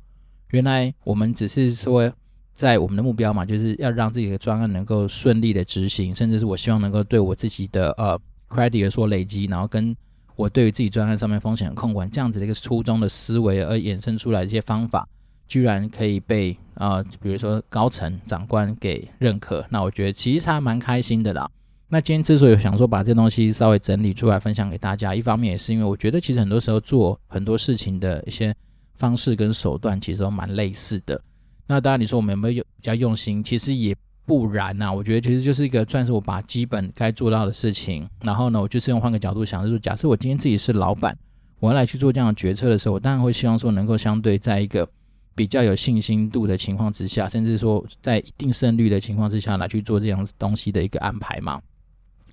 [0.50, 2.12] 原来我们只是说
[2.52, 9.96] 在我们的目标嘛，就是要让自己的专案能够顺利的执行，甚至是我希望能够对我自己的呃 credit 说累积，然后跟。
[10.40, 15.06] 我对于自己专案上面风险的控管这样子的一个初衷的思维而衍生出来一些方法，
[15.46, 21.46] 居然可以被啊、比如说高层长官给认可，那我觉得其实还蛮开心的啦。
[21.88, 28.54] 那今天之所以想说把这东西稍微整理出来分享给大家，一方面也是因为我觉得其实很多时候做很多事情的一些
[28.94, 31.20] 方式跟手段其实都蛮类似的。
[31.66, 33.94] 那当然你说我们有没有比较用心，其实也。
[34.26, 41.18] 不然呐、我觉得其实就是一个算是我把基本该做到的事情，然后呢，我就是用换个角度想，就是假设我今天自己是老板，
[41.58, 44.88] 我要来去做这样的决策的时候，我当然会希望说能够相对在一个
[45.34, 51.60] 比较有信心度的情况之下，甚至说在一定胜率的情况之下来去做这样东西的一个安排嘛。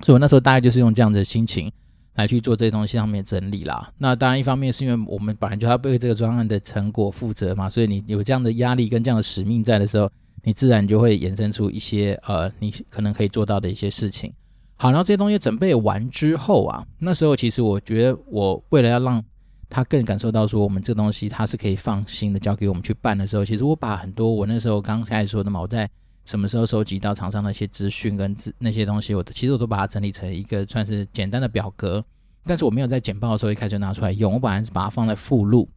[0.01, 1.71] 所以我那时候大概就是用这样的心情
[2.13, 3.91] 来去做这些东西上面整理啦。
[3.97, 10.07] 那当然一方面是因为我们本来就要为这个专案的成果负责嘛，所以你有这样的压力跟这样的使命在的时候。
[10.43, 14.33] 你自然就会衍生出一些呃，你可能可以做到的一些事情。
[14.75, 19.23] 好，然后这些东西准备完之后啊，那时候其实我觉得，我为了要让
[19.69, 25.89] 他更感受到说，我们这个东西他是可以放心的交给我们去办的时候，其实我把很多我那时候刚开始说的嘛，我在
[26.25, 32.03] 什么时候收集到厂商的一些资讯跟资那些东西，我其实我都把它整理成一个算是简单的表格，
[32.43, 35.67] 但是我没有在简报的时候一开始就拿出来用，我本来是把它放在附录。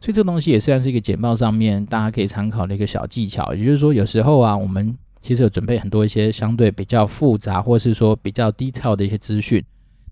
[0.00, 9.64] 所以这个东西也算是一个简报上面大家可以参考的一个小技巧，也就是说，有时候啊，我们其实有准备很多一些相对比较复杂，或是说比较 detail 的一些资讯，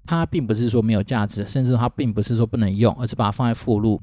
[0.04, 4.00] 它并不是说没有价值，甚至它并不是说不能用，而是把它放在附录。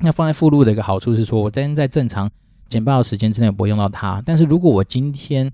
[0.00, 2.28] 那放在附录的一个好处是说，我今天在正常
[2.66, 5.52] 简报的时间之内不会用到它，但是如果我今天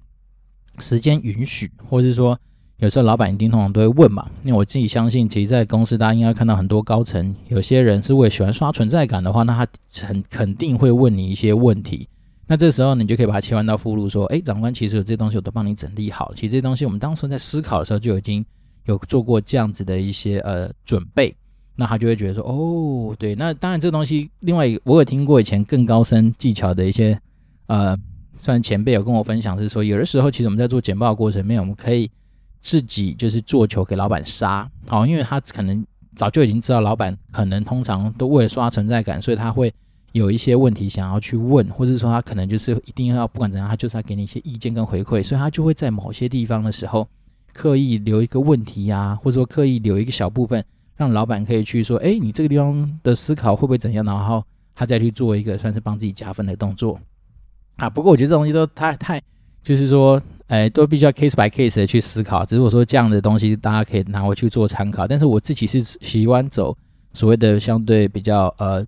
[0.79, 2.41] 时间允许，或是说
[2.81, 12.09] 有时候老板一定通常都会问嘛，因为我自己相信，其实，在公司大家应该看到很多高层，有些人是为了喜欢刷存在感的话，那他很肯定会问你一些问题。
[12.47, 16.35] 那这时候你就可以把它切换到附录，说，诶，长官，其实有这些东西我都帮你整理好了。
[16.35, 18.43] 其实这些东西我们当时在思考的时候就已经
[18.87, 21.37] 有做过这样子的一些呃准备。
[21.77, 27.19] 那他就会觉得说，哦，对，那当然这东西，另外我有听过以前更高深技巧的一些
[27.67, 27.95] 呃，
[28.37, 32.11] 算前辈有跟我分享是说，有的时候其实我们在做简报的过程面，我们可以。
[32.63, 39.73] 自己就是做球给老板杀，好，因为他可能早就已经知道老板可能通常都为了刷存在感，所以他会
[40.13, 47.09] 有一些问题想要去问，或者说他可能就是一定要不管怎样，他就是要给你一些意见跟回馈，所以他就会在某些地方的时候
[47.55, 50.63] 刻意留一个问题呀、或者说刻意留一个小部分，
[50.97, 54.45] 让老板可以去说，哎，你这个地方的思考会不会怎样，然后
[54.75, 57.01] 他再去做一个算是帮自己加分的动作
[57.77, 57.89] 啊。
[57.89, 59.23] 不过我觉得这东西都太太
[59.65, 60.21] 就是说。
[60.51, 62.45] 哎，都必须要 case by case 的去思考。
[62.45, 65.07] 只是我说这样的东西，大家可以拿回去做参考。
[65.07, 66.77] 但是我自己是喜欢走
[67.13, 68.85] 所谓的相对比较呃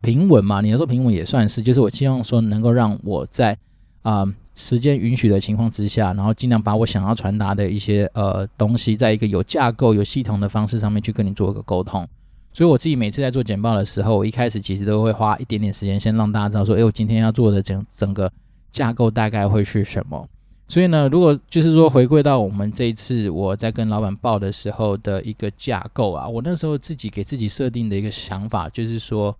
[0.00, 0.60] 平稳嘛。
[0.60, 3.56] 你要说平稳也算是，就是我希望说能够让我在
[4.02, 4.24] 啊、
[4.56, 12.04] 时间允许的情况之下，然后尽量把我想要传达的一些呃东西，在一个有架构、有系统的方式上面去跟你做一个沟通。
[12.52, 18.28] 所以我自己每次在做简报的时候，我一开始其实都会花一点点时间，先让大家知道说，哎，我今天要做的整整个
[18.72, 20.28] 架构大概会是什么。
[20.68, 29.34] 所以呢，如果就是说回归到我们这一次我在跟老板报的时候的一个架构啊，我那时候自己给自己设定的一个想法就是说，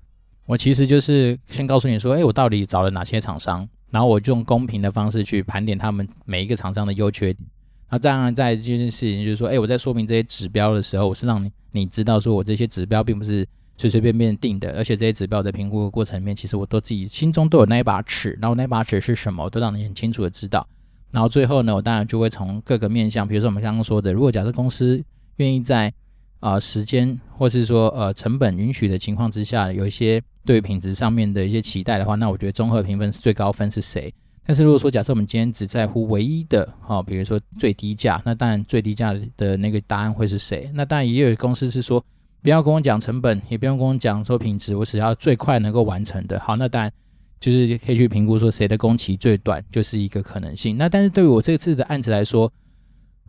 [0.47, 7.47] 我其实就是先告诉你说，哎，我到底找了哪些厂商，然后我就用公平的方式去盘点他们每一个厂商的优缺点。
[7.91, 20.67] 那当然在这件事情就是说，哎，我在说明这些指标的时候，我是让你你知道说我这些指标并不是随随便便定的，而且这些指标在评估的过程里面，其实我都自己心中都有那一把尺，然后那把尺是什么，我都让你很清楚的知道。
[21.11, 25.03] 然后最后呢，我当然就会从各个面向，比如说我们刚刚说的，如果假设公司
[25.37, 25.93] 愿意在
[26.41, 34.13] 啊、时间或是说呃成本允许的情况之下，有一些对品质上面的一些期待的话，那我觉得综合评分是最高分是谁？
[34.47, 40.71] 但是如果说假设我们今天只在乎唯一的哈、哦，比如说最低价，那当然最低价的那个答案会是谁？
[40.75, 42.05] 那当然也有公司是说
[42.41, 46.39] 不要跟我讲成本，也不用跟我讲说品质，我只要最快能够完成的。
[46.39, 46.93] 好，那当然。
[47.41, 50.77] 就是可以去评估说谁的工期最短，就是一个可能性。
[50.77, 52.53] 那但是对于我这次的案子来说，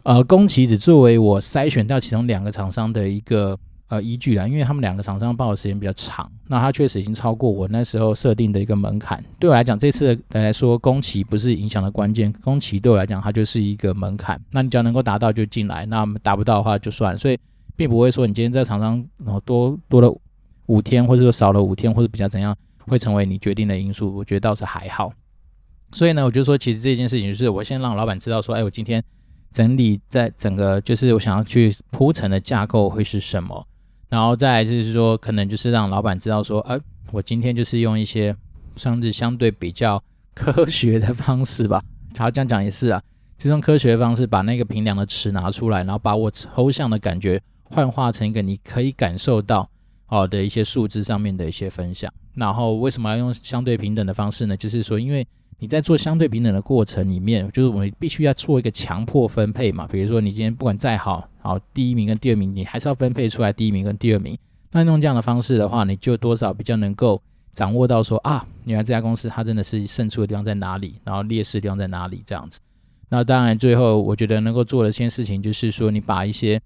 [0.03, 3.57] 呃，工期只作为我筛选掉其中两个厂商的一个
[3.89, 9.23] 呃依据啦，因为他们两个厂商报的时间比较长，那它确实已经超过我那时候设定的一个门槛。
[9.39, 14.41] 对我来讲，这次来说工期不是影响的关键，工期对我来讲它就是一个门槛。
[14.51, 17.17] 那你只要能够达到就进来，那达不到的话就算。
[17.17, 17.37] 所以
[17.75, 20.11] 并不会说你今天在厂商然后多多了
[20.67, 22.55] 五天，或者说少了五天，或者比较怎样。
[22.89, 25.13] 会成为你决定的因素，我觉得倒是还好。
[25.91, 29.03] 所以呢，我就说，其实这件事情就是我先让老板知道说，哎，我今天
[29.51, 33.65] 整理在整个就是我想要去铺陈的架构会是什么，
[34.09, 36.79] 然后再来就是说，可能就是让老板知道说，哎，
[37.11, 38.35] 我今天就是用一些
[38.75, 40.03] 算是相对比较
[40.35, 41.81] 科学的方式吧。
[42.17, 43.01] 好，这样讲也是啊，
[43.37, 49.67] 就用科学的方式把那个平量的尺拿出来，然后把我抽象的感觉幻化成一个你可以感受到
[50.09, 52.11] 好的一些数字上面的一些分享。
[52.33, 54.57] 然后为什么要用相对平等的方式呢？
[54.57, 55.25] 就是说，因为
[55.59, 59.85] 你在做相对平等的过程里面，就是我们必须要做一个强迫分配嘛。
[59.87, 64.37] 比如说，你今天不管再好，好第一名跟第二名，你还是要分配出来第一名跟第二名。
[64.71, 67.21] 那用这样的方式的话，你就多少比较能够
[67.53, 72.59] 掌握到说啊，原来这家公司它真的是胜出的地方在哪里，然后劣势地方在哪里这样子。
[73.09, 76.59] 那当然，最后我觉得能够做的一件事情，就是说你把一些。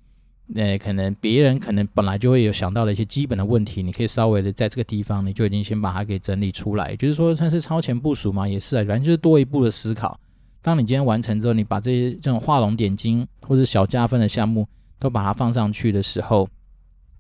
[0.56, 10.20] 呃，可能别人可能本来就会有想到的一些基本的问题，你可以稍微的在这个地方，你就已经先把它给整理出来，就是说算是超前部署嘛，也是啊，反正就是多一步的思考。
[10.62, 14.68] 当你今天完成之后，你把这些这种画龙点睛或者小加分的项目
[15.00, 16.48] 都把它放上去的时候，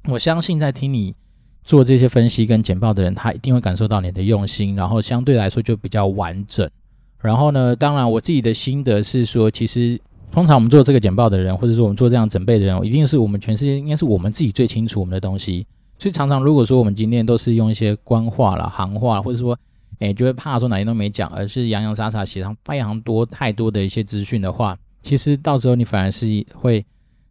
[0.09, 1.15] 我相信在听你
[1.63, 6.69] 做这些分析跟简报的人，他一定会感受到你的用心，然后相对来说就比较完整。
[7.19, 9.99] 然后呢，当然我自己的心得是说，其实。
[10.33, 15.63] 通常我们做这个简报的人，或者说我们做这样准备的人，一定是我们全世界应该是我们自己最清楚我们的东西。
[15.99, 19.55] 所以常常如果说我们今天都是用一些官话啦、行话，或者说，
[19.99, 26.83] 哎，就会怕说哪些都没讲，而是洋洋洒洒写上非常多太多的一些资讯的话，其实到时候你反而是会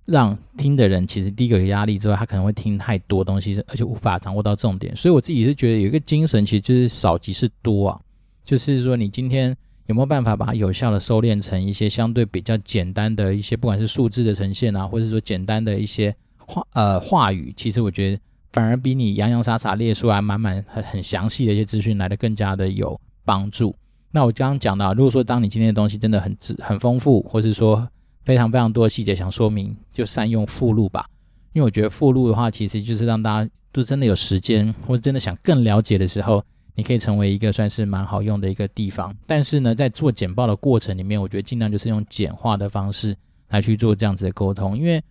[0.05, 4.95] 让听的人其实第一个有压力之外，他可能会听太多东西，而且无法掌握到重点。
[4.95, 8.01] 所以我自己是觉得有一个精神，其实就是少即是多啊，
[8.45, 9.57] 就是说你今天。
[9.87, 18.21] 有没有办法把它有效的收敛成一些相对比较简单的一些，不管是数字的呈现啊，或者说简单的一些话呃话语，其实我觉得
[18.53, 23.75] 反而比你洋洋洒洒列出来满满很很详细的一些资讯来的更加的有帮助。
[24.11, 27.89] 那我刚刚讲到，如果说当你今天的东西真的很很丰富，或是说
[28.25, 31.07] 非常非常多的细节想说明，就善用附录吧。
[31.55, 36.45] 因为我觉得附录的话，其实就是让大家都真的有时间，或者真的想更了解的时候，
[36.75, 39.15] 你可以成为一个算是蛮好用的一个地方。
[39.27, 43.17] 但是呢，在做简报的过程里面，我觉得尽量就是用简化的方式
[43.49, 44.77] 来去做这样子的沟通。
[44.77, 45.03] 因为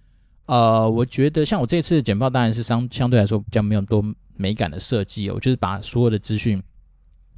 [0.46, 4.04] 呃，我觉得像我这次的简报，当然是相相对来说比较没有多
[4.36, 6.62] 美感的设计哦，就是把所有的资讯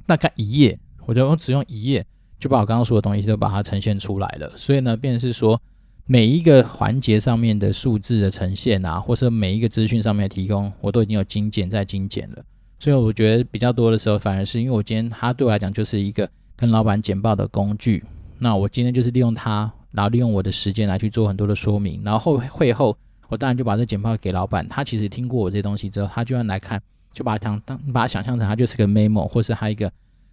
[0.06, 2.04] 大概一页，我就只用一页
[2.38, 4.50] 就把我刚刚说的东西都把它呈现出来了。
[4.56, 5.60] 所以呢，变成是说。
[6.06, 12.44] 每一个环节上面的数字的呈现啊，或是每一个资讯上面的提供，我都已经有精简再精简了。
[12.84, 18.04] 所以我觉得比较多的时候，反而是因为我今天它对我来讲就是一个跟老板简报的工具。
[18.38, 22.02] 那我今天就是利用它，然后利用我的时间来去做很多的说明。
[22.04, 22.94] 然后会后，
[23.28, 24.68] 我当然就把这简报给老板。
[24.68, 26.78] 他其实听过我这些东西之后，他就要来看，
[27.10, 29.90] 就把它当当把它想象成它就是个 memo，或是他一个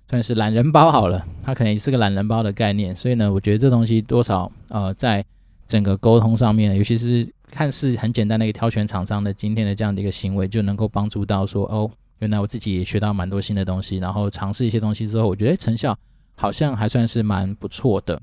[0.09, 1.25] 算是懒人包好了。
[1.41, 2.93] 它可能也是个懒人包的概念。
[2.93, 5.23] 所以呢，我觉得这东西多少呃在。
[5.67, 11.89] 整个沟通上面，尤其是看似很简单的一个挑选厂商的今天的这样的一个行为，就能够帮助到说，哦，
[12.21, 15.97] 原来我自己也学到蛮多新的东西，然后尝试一些东西之后，我觉得成效
[16.35, 18.21] 好像还算是蛮不错的。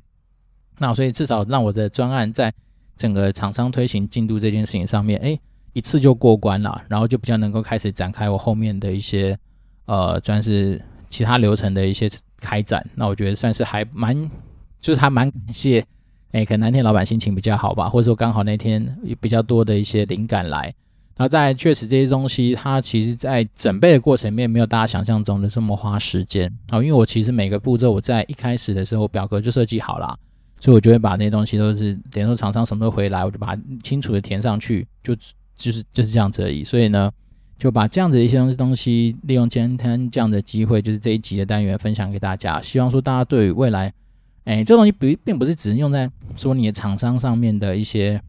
[0.79, 2.53] 那所以至少让我的专案在
[2.97, 5.39] 整个厂商推行进度这件事情上面，哎，
[5.73, 9.37] 一次就过关了，然后就比较能够开始展开我后面的一些
[9.87, 10.81] 呃，算是
[11.11, 12.89] 其他流程的一些开展。
[12.95, 14.17] 那我觉得算是还蛮，
[14.81, 15.85] 就是还蛮感谢。
[16.33, 20.73] 哎，可能那天老板心情比较好吧，或者说刚好那天有比较多的一些灵感来，
[21.19, 26.79] 然后再确实这些东西，它其实在准备的过程面没有大家想象中的这么花时间啊。
[26.79, 30.17] 因为我其实每个步骤我在一开始的时候表格就设计好了，
[30.61, 35.13] 所以我就会把那些东西都是等于说厂商什么时候回来，我就把它清楚的填上去，就
[35.57, 36.63] 就是就是这样子而已。
[36.63, 37.11] 所以呢，
[37.59, 43.93] 就把这样子的一些东西东西利用今天这样的机会，就是这一集的单元分享给大家，希望说大家对于未来。
[44.45, 48.23] 哎，这东西不并不是只能用在说你的厂商上面的一些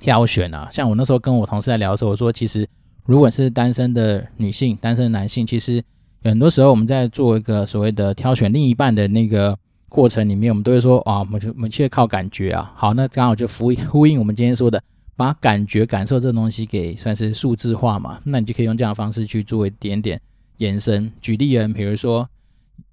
[0.00, 0.66] 挑选啊。
[0.72, 2.68] 像我那时候跟我同事在聊的时候，我说其实
[3.04, 5.80] 如果是单身的女性、单身的男性，其实
[6.24, 9.56] 很多时候我们在做一个所谓的挑选另一半的那个
[9.88, 12.72] 过程里面，我们都会说啊，我们就我们去靠感觉啊。
[12.74, 14.82] 好，那刚好就呼呼应我们今天说的，
[15.14, 18.20] 把感觉、感受这东西给算是数字化嘛。
[18.24, 20.20] 那你就可以用这样的方式去做一点点
[20.56, 21.12] 延伸。
[21.20, 22.28] 举例人，比如说。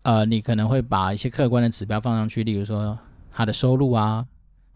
[0.03, 2.97] 呃，你可能会把一些客观的指标放上去，例如说
[3.29, 4.25] 他的收入啊，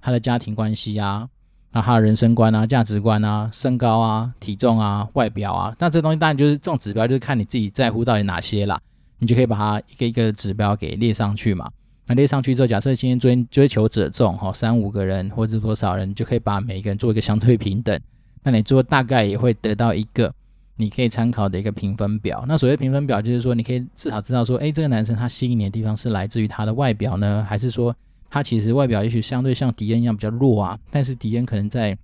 [0.02, 1.26] 他的家庭关系啊，
[1.74, 8.80] 那他的人生观啊、价值观啊、身高啊、体重啊、外表啊，那这东西当然就是这种指标，就是看你自己在乎到底哪些啦。
[9.20, 11.70] 你就可以把它一个一个指标给列上去嘛。
[12.08, 18.00] 那列上去之后，假设今天追追求者众哈，三五个人或者多少人，就可以把每一个人做一个相对平等。
[18.44, 20.34] 那你做大概也会得到一个。
[20.78, 22.44] 你可以参考的一个评分表。
[22.48, 27.96] 那所谓评分表，就是说你可以至少知道说，诶，这个男生他吸引你的地方是来自于他的外表呢，还是说
[28.32, 30.80] 他其实外表也许相对像迪恩一样比较弱啊？
[30.90, 31.96] 但是迪恩可能在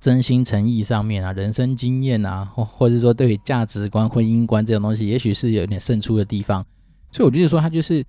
[0.00, 6.66] 真心诚意上面啊，人生经验啊，或或者说对于价值观、婚姻观这种东西，也许是有点胜出的地方。
[7.12, 8.04] 所以我就是说，他就是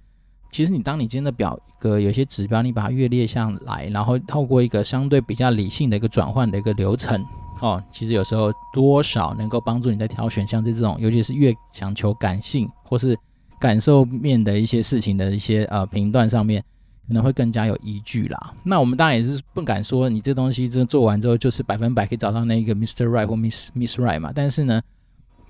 [0.51, 7.23] 其实你当你今天的表格有些指标，你把它越列下来，然后透过一个相对比较理性的一个转换的一个流程。
[7.61, 13.15] 哦，其实有时候多少能够帮助你在挑选像这种，尤其是越强求感性或是
[13.59, 16.61] 感受面的一些事情的一些呃评断上面，
[17.07, 18.53] 可能会更加有依据啦。
[18.63, 23.07] 那我们当然也是不敢说你这东西真的做完之后就是百分百可以找到那个 Mr.
[23.07, 24.31] Right 或 Miss Miss Right 嘛。
[24.33, 24.81] 但是呢，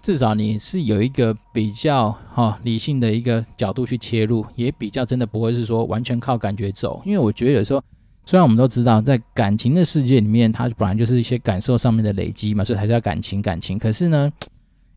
[0.01, 7.01] 至少你是有一个比较哈、哦、理性的一个角度去切入，也比较真的不会是说完全靠感觉走。
[7.05, 7.81] 因为我觉得有时候。
[8.27, 13.39] 虽然我们都知道，在感情的世界里面，它本来就是一些感受上面的累积嘛，所以才叫感情。
[13.39, 14.33] 感情，可是呢，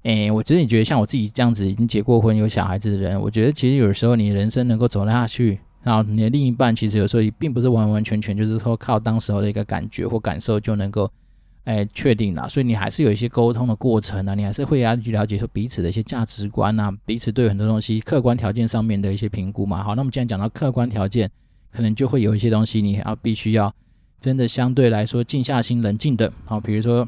[0.05, 11.11] 诶，我真的觉得像我自己这样子已经结过婚、有小孩子的人，我觉得其实有时候你人生能够走下去，然后你的另一半其实有时候也并不是完完全全就是说靠当时候的一个感觉或感受就能够
[11.65, 19.83] 诶确定了，所以你还是有一些沟通的过程啊，你还是会要去了解说彼此的一些价值观啊，彼此对很多东西客观条件上面的一些评估嘛。
[19.83, 21.31] 好，那我们既然讲到客观条件。
[21.71, 23.73] 可能就会有一些东西，你要必须要
[24.23, 27.07] 真的相对来说静下心、冷静的，好，比如说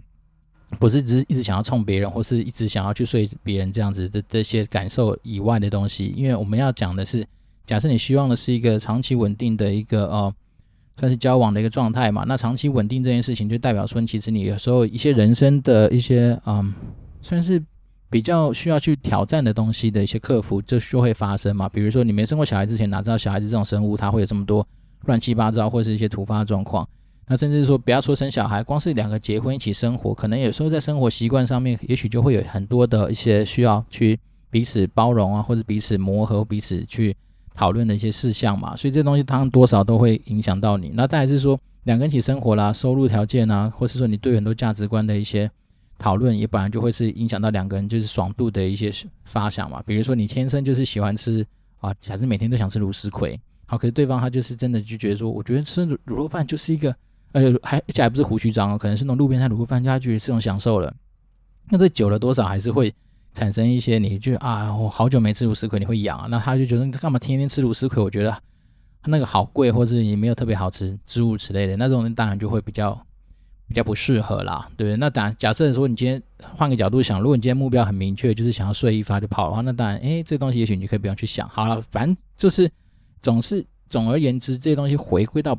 [0.78, 6.12] 不是只是一直想要冲别人，或是一直想要去睡别人这样子的这些感受以外的东西。
[6.14, 7.26] 因为我们要讲的是，
[7.70, 10.34] 假设你希望的是一个长期稳定的一个呃，
[10.98, 12.24] 算是交往的一个状态嘛。
[12.26, 16.74] 那长期稳定这件事情，就代表说，其实你有时候一些人生的一些嗯，
[17.22, 17.62] 算是。
[18.12, 21.68] 比较需要去挑战的东西的一些克服，就就会发生嘛。
[21.68, 24.66] 比如说你没生过小孩之前，哪知道小孩子这种生物它会有这么多
[25.04, 26.84] 乱七八糟或者是一些突发状况？
[27.28, 34.18] 那甚至说不要说生小孩，光是两个结婚一起生活，可能有时候在生活习惯上面，也许就会有很多的一些需要去
[34.50, 37.16] 彼此包容啊，或者彼此磨合、彼此去
[37.61, 38.74] 讨论的一些事项嘛。
[38.74, 40.90] 所以这东西它多少都会影响到你。
[40.94, 45.50] 那再来是说，两个人一起生活啦，收入条件啊，或是说你对很多价值观的一些
[45.98, 48.90] 讨论，也本来就会是影响到两个人就是爽度的一些
[49.24, 49.82] 发想嘛。
[49.84, 51.46] 比如说你天生就是喜欢吃
[51.80, 56.96] 啊，假设每天都想吃芦丝葵，好，可是对方他就是真的就觉得说，我觉得吃卤肉饭就是一个，
[57.32, 60.94] 呃，还而且还不是胡须张哦，可能是那种路边摊卤肉饭，他觉得是种享受了。
[61.68, 62.92] 那这久了多少还是会。
[63.33, 66.26] 产生一些，你就啊，我好久没吃芦丝葵，你会痒啊。
[66.28, 68.03] 那他就觉得你干嘛天天吃芦丝葵？
[68.03, 68.37] 我觉得
[69.07, 73.01] 那个好贵，或者也没有特别好吃，诸如此类的那种人，当然就会比较
[73.68, 74.97] 比较不适合啦，对不对？
[74.97, 76.20] 那当然，假设说你今天
[76.57, 81.49] 换个角度想，如果你今天目标很明确，就是想要睡一发就跑的话，那当然，诶，这东西也许你可以不用去想。
[81.49, 82.68] 好了，反正就是
[83.22, 85.57] 总是总而言之，这些东西回归到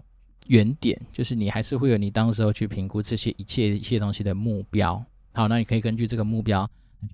[0.48, 5.02] 原点，就是你还是会有你当时候去评估这些一切一切东西的目标。
[5.34, 6.70] 好，那你可以根据这个目标。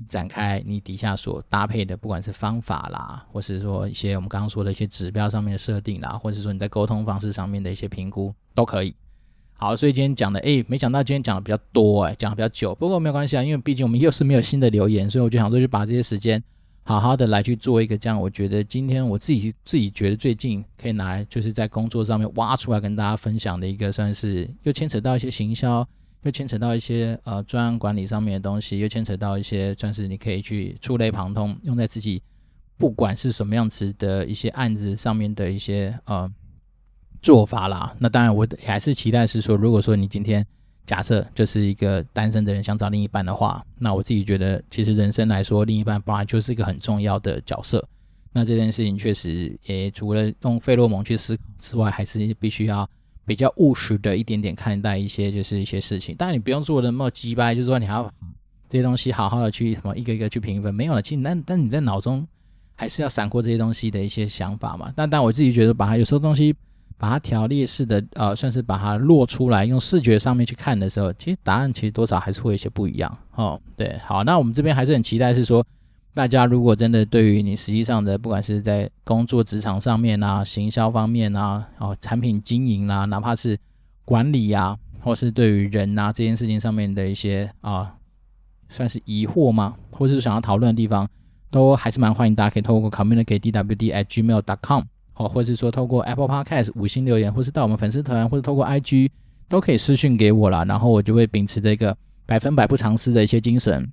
[0.09, 8.93] 展开你底下所搭配的，不管是方法啦，或是说一些我们刚刚说的一些指标上面的设定啦，或者是说你在沟通方式上面的一些评估都可以。
[9.59, 16.41] 好，所以今天讲的，诶，没想到今天讲的比较多，诶，讲的比较久，不过没有关系啊，因为毕竟我们又是没有新的留言，所以我就想说，就把这些时间
[16.83, 25.88] 好好的来去做一个这样，我觉得今天我自己自己觉得最近可以拿来就是在工作上面挖出来跟大家分享的一个，算是又牵扯到一些行销。
[26.28, 32.21] 又牵扯到一些呃专案管理上面的东西，又牵扯到一些算是你可以去触类旁通，用在自己
[32.78, 36.30] 不管是什么样子的一些案子上面的一些呃
[37.21, 37.95] 做法啦。
[37.97, 40.45] 那当然，我还是期待是说，如果说你今天
[40.86, 47.88] 假设就是一个单身的人想找另一半的话，那我自己觉得，其实人生来说，另一半本来就是一个很重要的角色。
[48.34, 52.88] 那这件事情确实也除了用费洛蒙去思考之外，还是必须要。
[53.28, 58.09] 比较务实的一点点看待一些就是一些事情，当然你不用做的那么鸡掰，就是说你还要
[58.69, 61.01] 这些东西好好的去什么一个一个去评分，没有了。
[61.01, 62.25] 其实但但你在脑中
[62.73, 64.91] 还是要闪过这些东西的一些想法嘛。
[64.95, 66.55] 但但我自己觉得，把它有时候东西
[66.97, 73.61] 把它条列式的呃，算是把它落出来，用视觉上面去看的时候，其实答案其实多少还是会有些不一样哦。
[73.75, 75.65] 对，好，那我们这边还是很期待是说。
[76.18, 83.55] 大家如果真的对于你实际上的，不管是在工作职场上面啊、行销方面啊、哦产品经营啊，哪怕是
[84.03, 87.93] 管理啊，或是对于人啊这件事情上面的一些啊，
[88.68, 89.76] 算是疑惑吗？
[89.91, 91.07] 或是想要讨论的地方，
[91.51, 94.82] 都还是蛮欢迎大家可以透过 communicate.dwd@gmail.com，
[95.18, 99.11] 哦，或者是说透过 Apple Podcast 五星留言，或是到我们粉丝团，或者透过 IG
[99.47, 101.95] 都可以私讯给我啦，然后我就会秉持这个
[102.26, 103.88] 百分百不藏私的一些精神。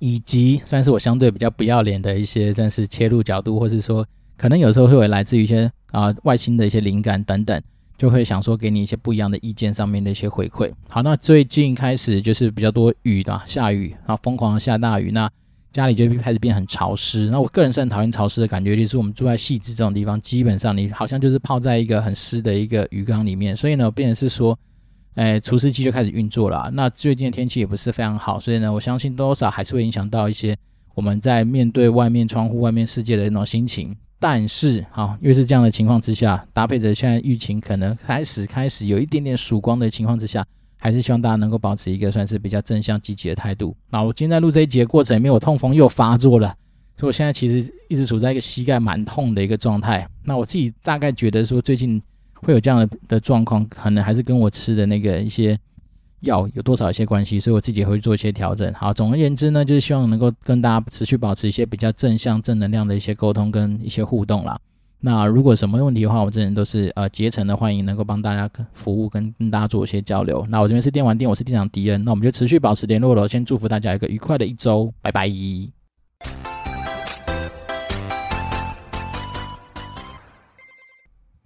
[0.00, 4.06] 以及算是我相对比较不要脸的一些，算是切入角度，或是说
[4.36, 7.62] 可能有时候会有来自于一些啊、外星的一些灵感等等，
[7.96, 10.72] 就会想说给你一些不一样的意见上面的一些回馈。
[10.88, 15.30] 好，那最近开始就是比较多雨的，下雨，然后疯狂下大雨，那
[15.70, 17.28] 家里就开始变很潮湿。
[17.30, 24.58] 那我个人是很讨厌潮湿的感觉，就是我们住在细致这种地方，基本上你好像就是泡在一个很湿的一个鱼缸里面，所以呢，变成是说。
[25.14, 26.68] 哎，除湿机就开始运作了。
[26.72, 30.56] 那最近的天气也不是非常好，所以呢，我相信多少还是会影响到一些
[30.94, 33.96] 我们在面对外面窗户外面世界的那种心情。
[34.18, 40.44] 但是，好，因为是这样的情况之下，搭配着现在疫情可能开始开始有一点点曙光的情况之下，
[40.78, 43.76] 还是希望大家能够保持一个算是比较正向积极的态度。
[43.90, 46.48] 那我今天在录这一集的过程里面，我痛风又发作了，
[46.96, 50.08] 所以我现在其实一直处在一个膝盖蛮痛的一个状态。
[50.24, 52.02] 那我自己大概觉得说最近。
[52.44, 55.58] 会有这样的的状况，可能还是跟我吃的那个一些
[56.20, 58.72] 药有多少一些关系，所以我自己也会做一些调整。
[58.74, 64.58] 好，总而言之呢，就是希望能够跟大家持续保持一些比较正向、正能量的一些沟通跟一些互动啦。
[65.00, 70.46] 那如果什么问题的话，我这人都是呃竭诚的欢迎，能够帮大家服务跟跟大家做一些交流。
[70.48, 73.28] 那我这边是电玩店，我是店长迪恩，那我们就持续保持联络了。
[73.28, 75.30] 先祝福大家一个愉快的一周，拜拜。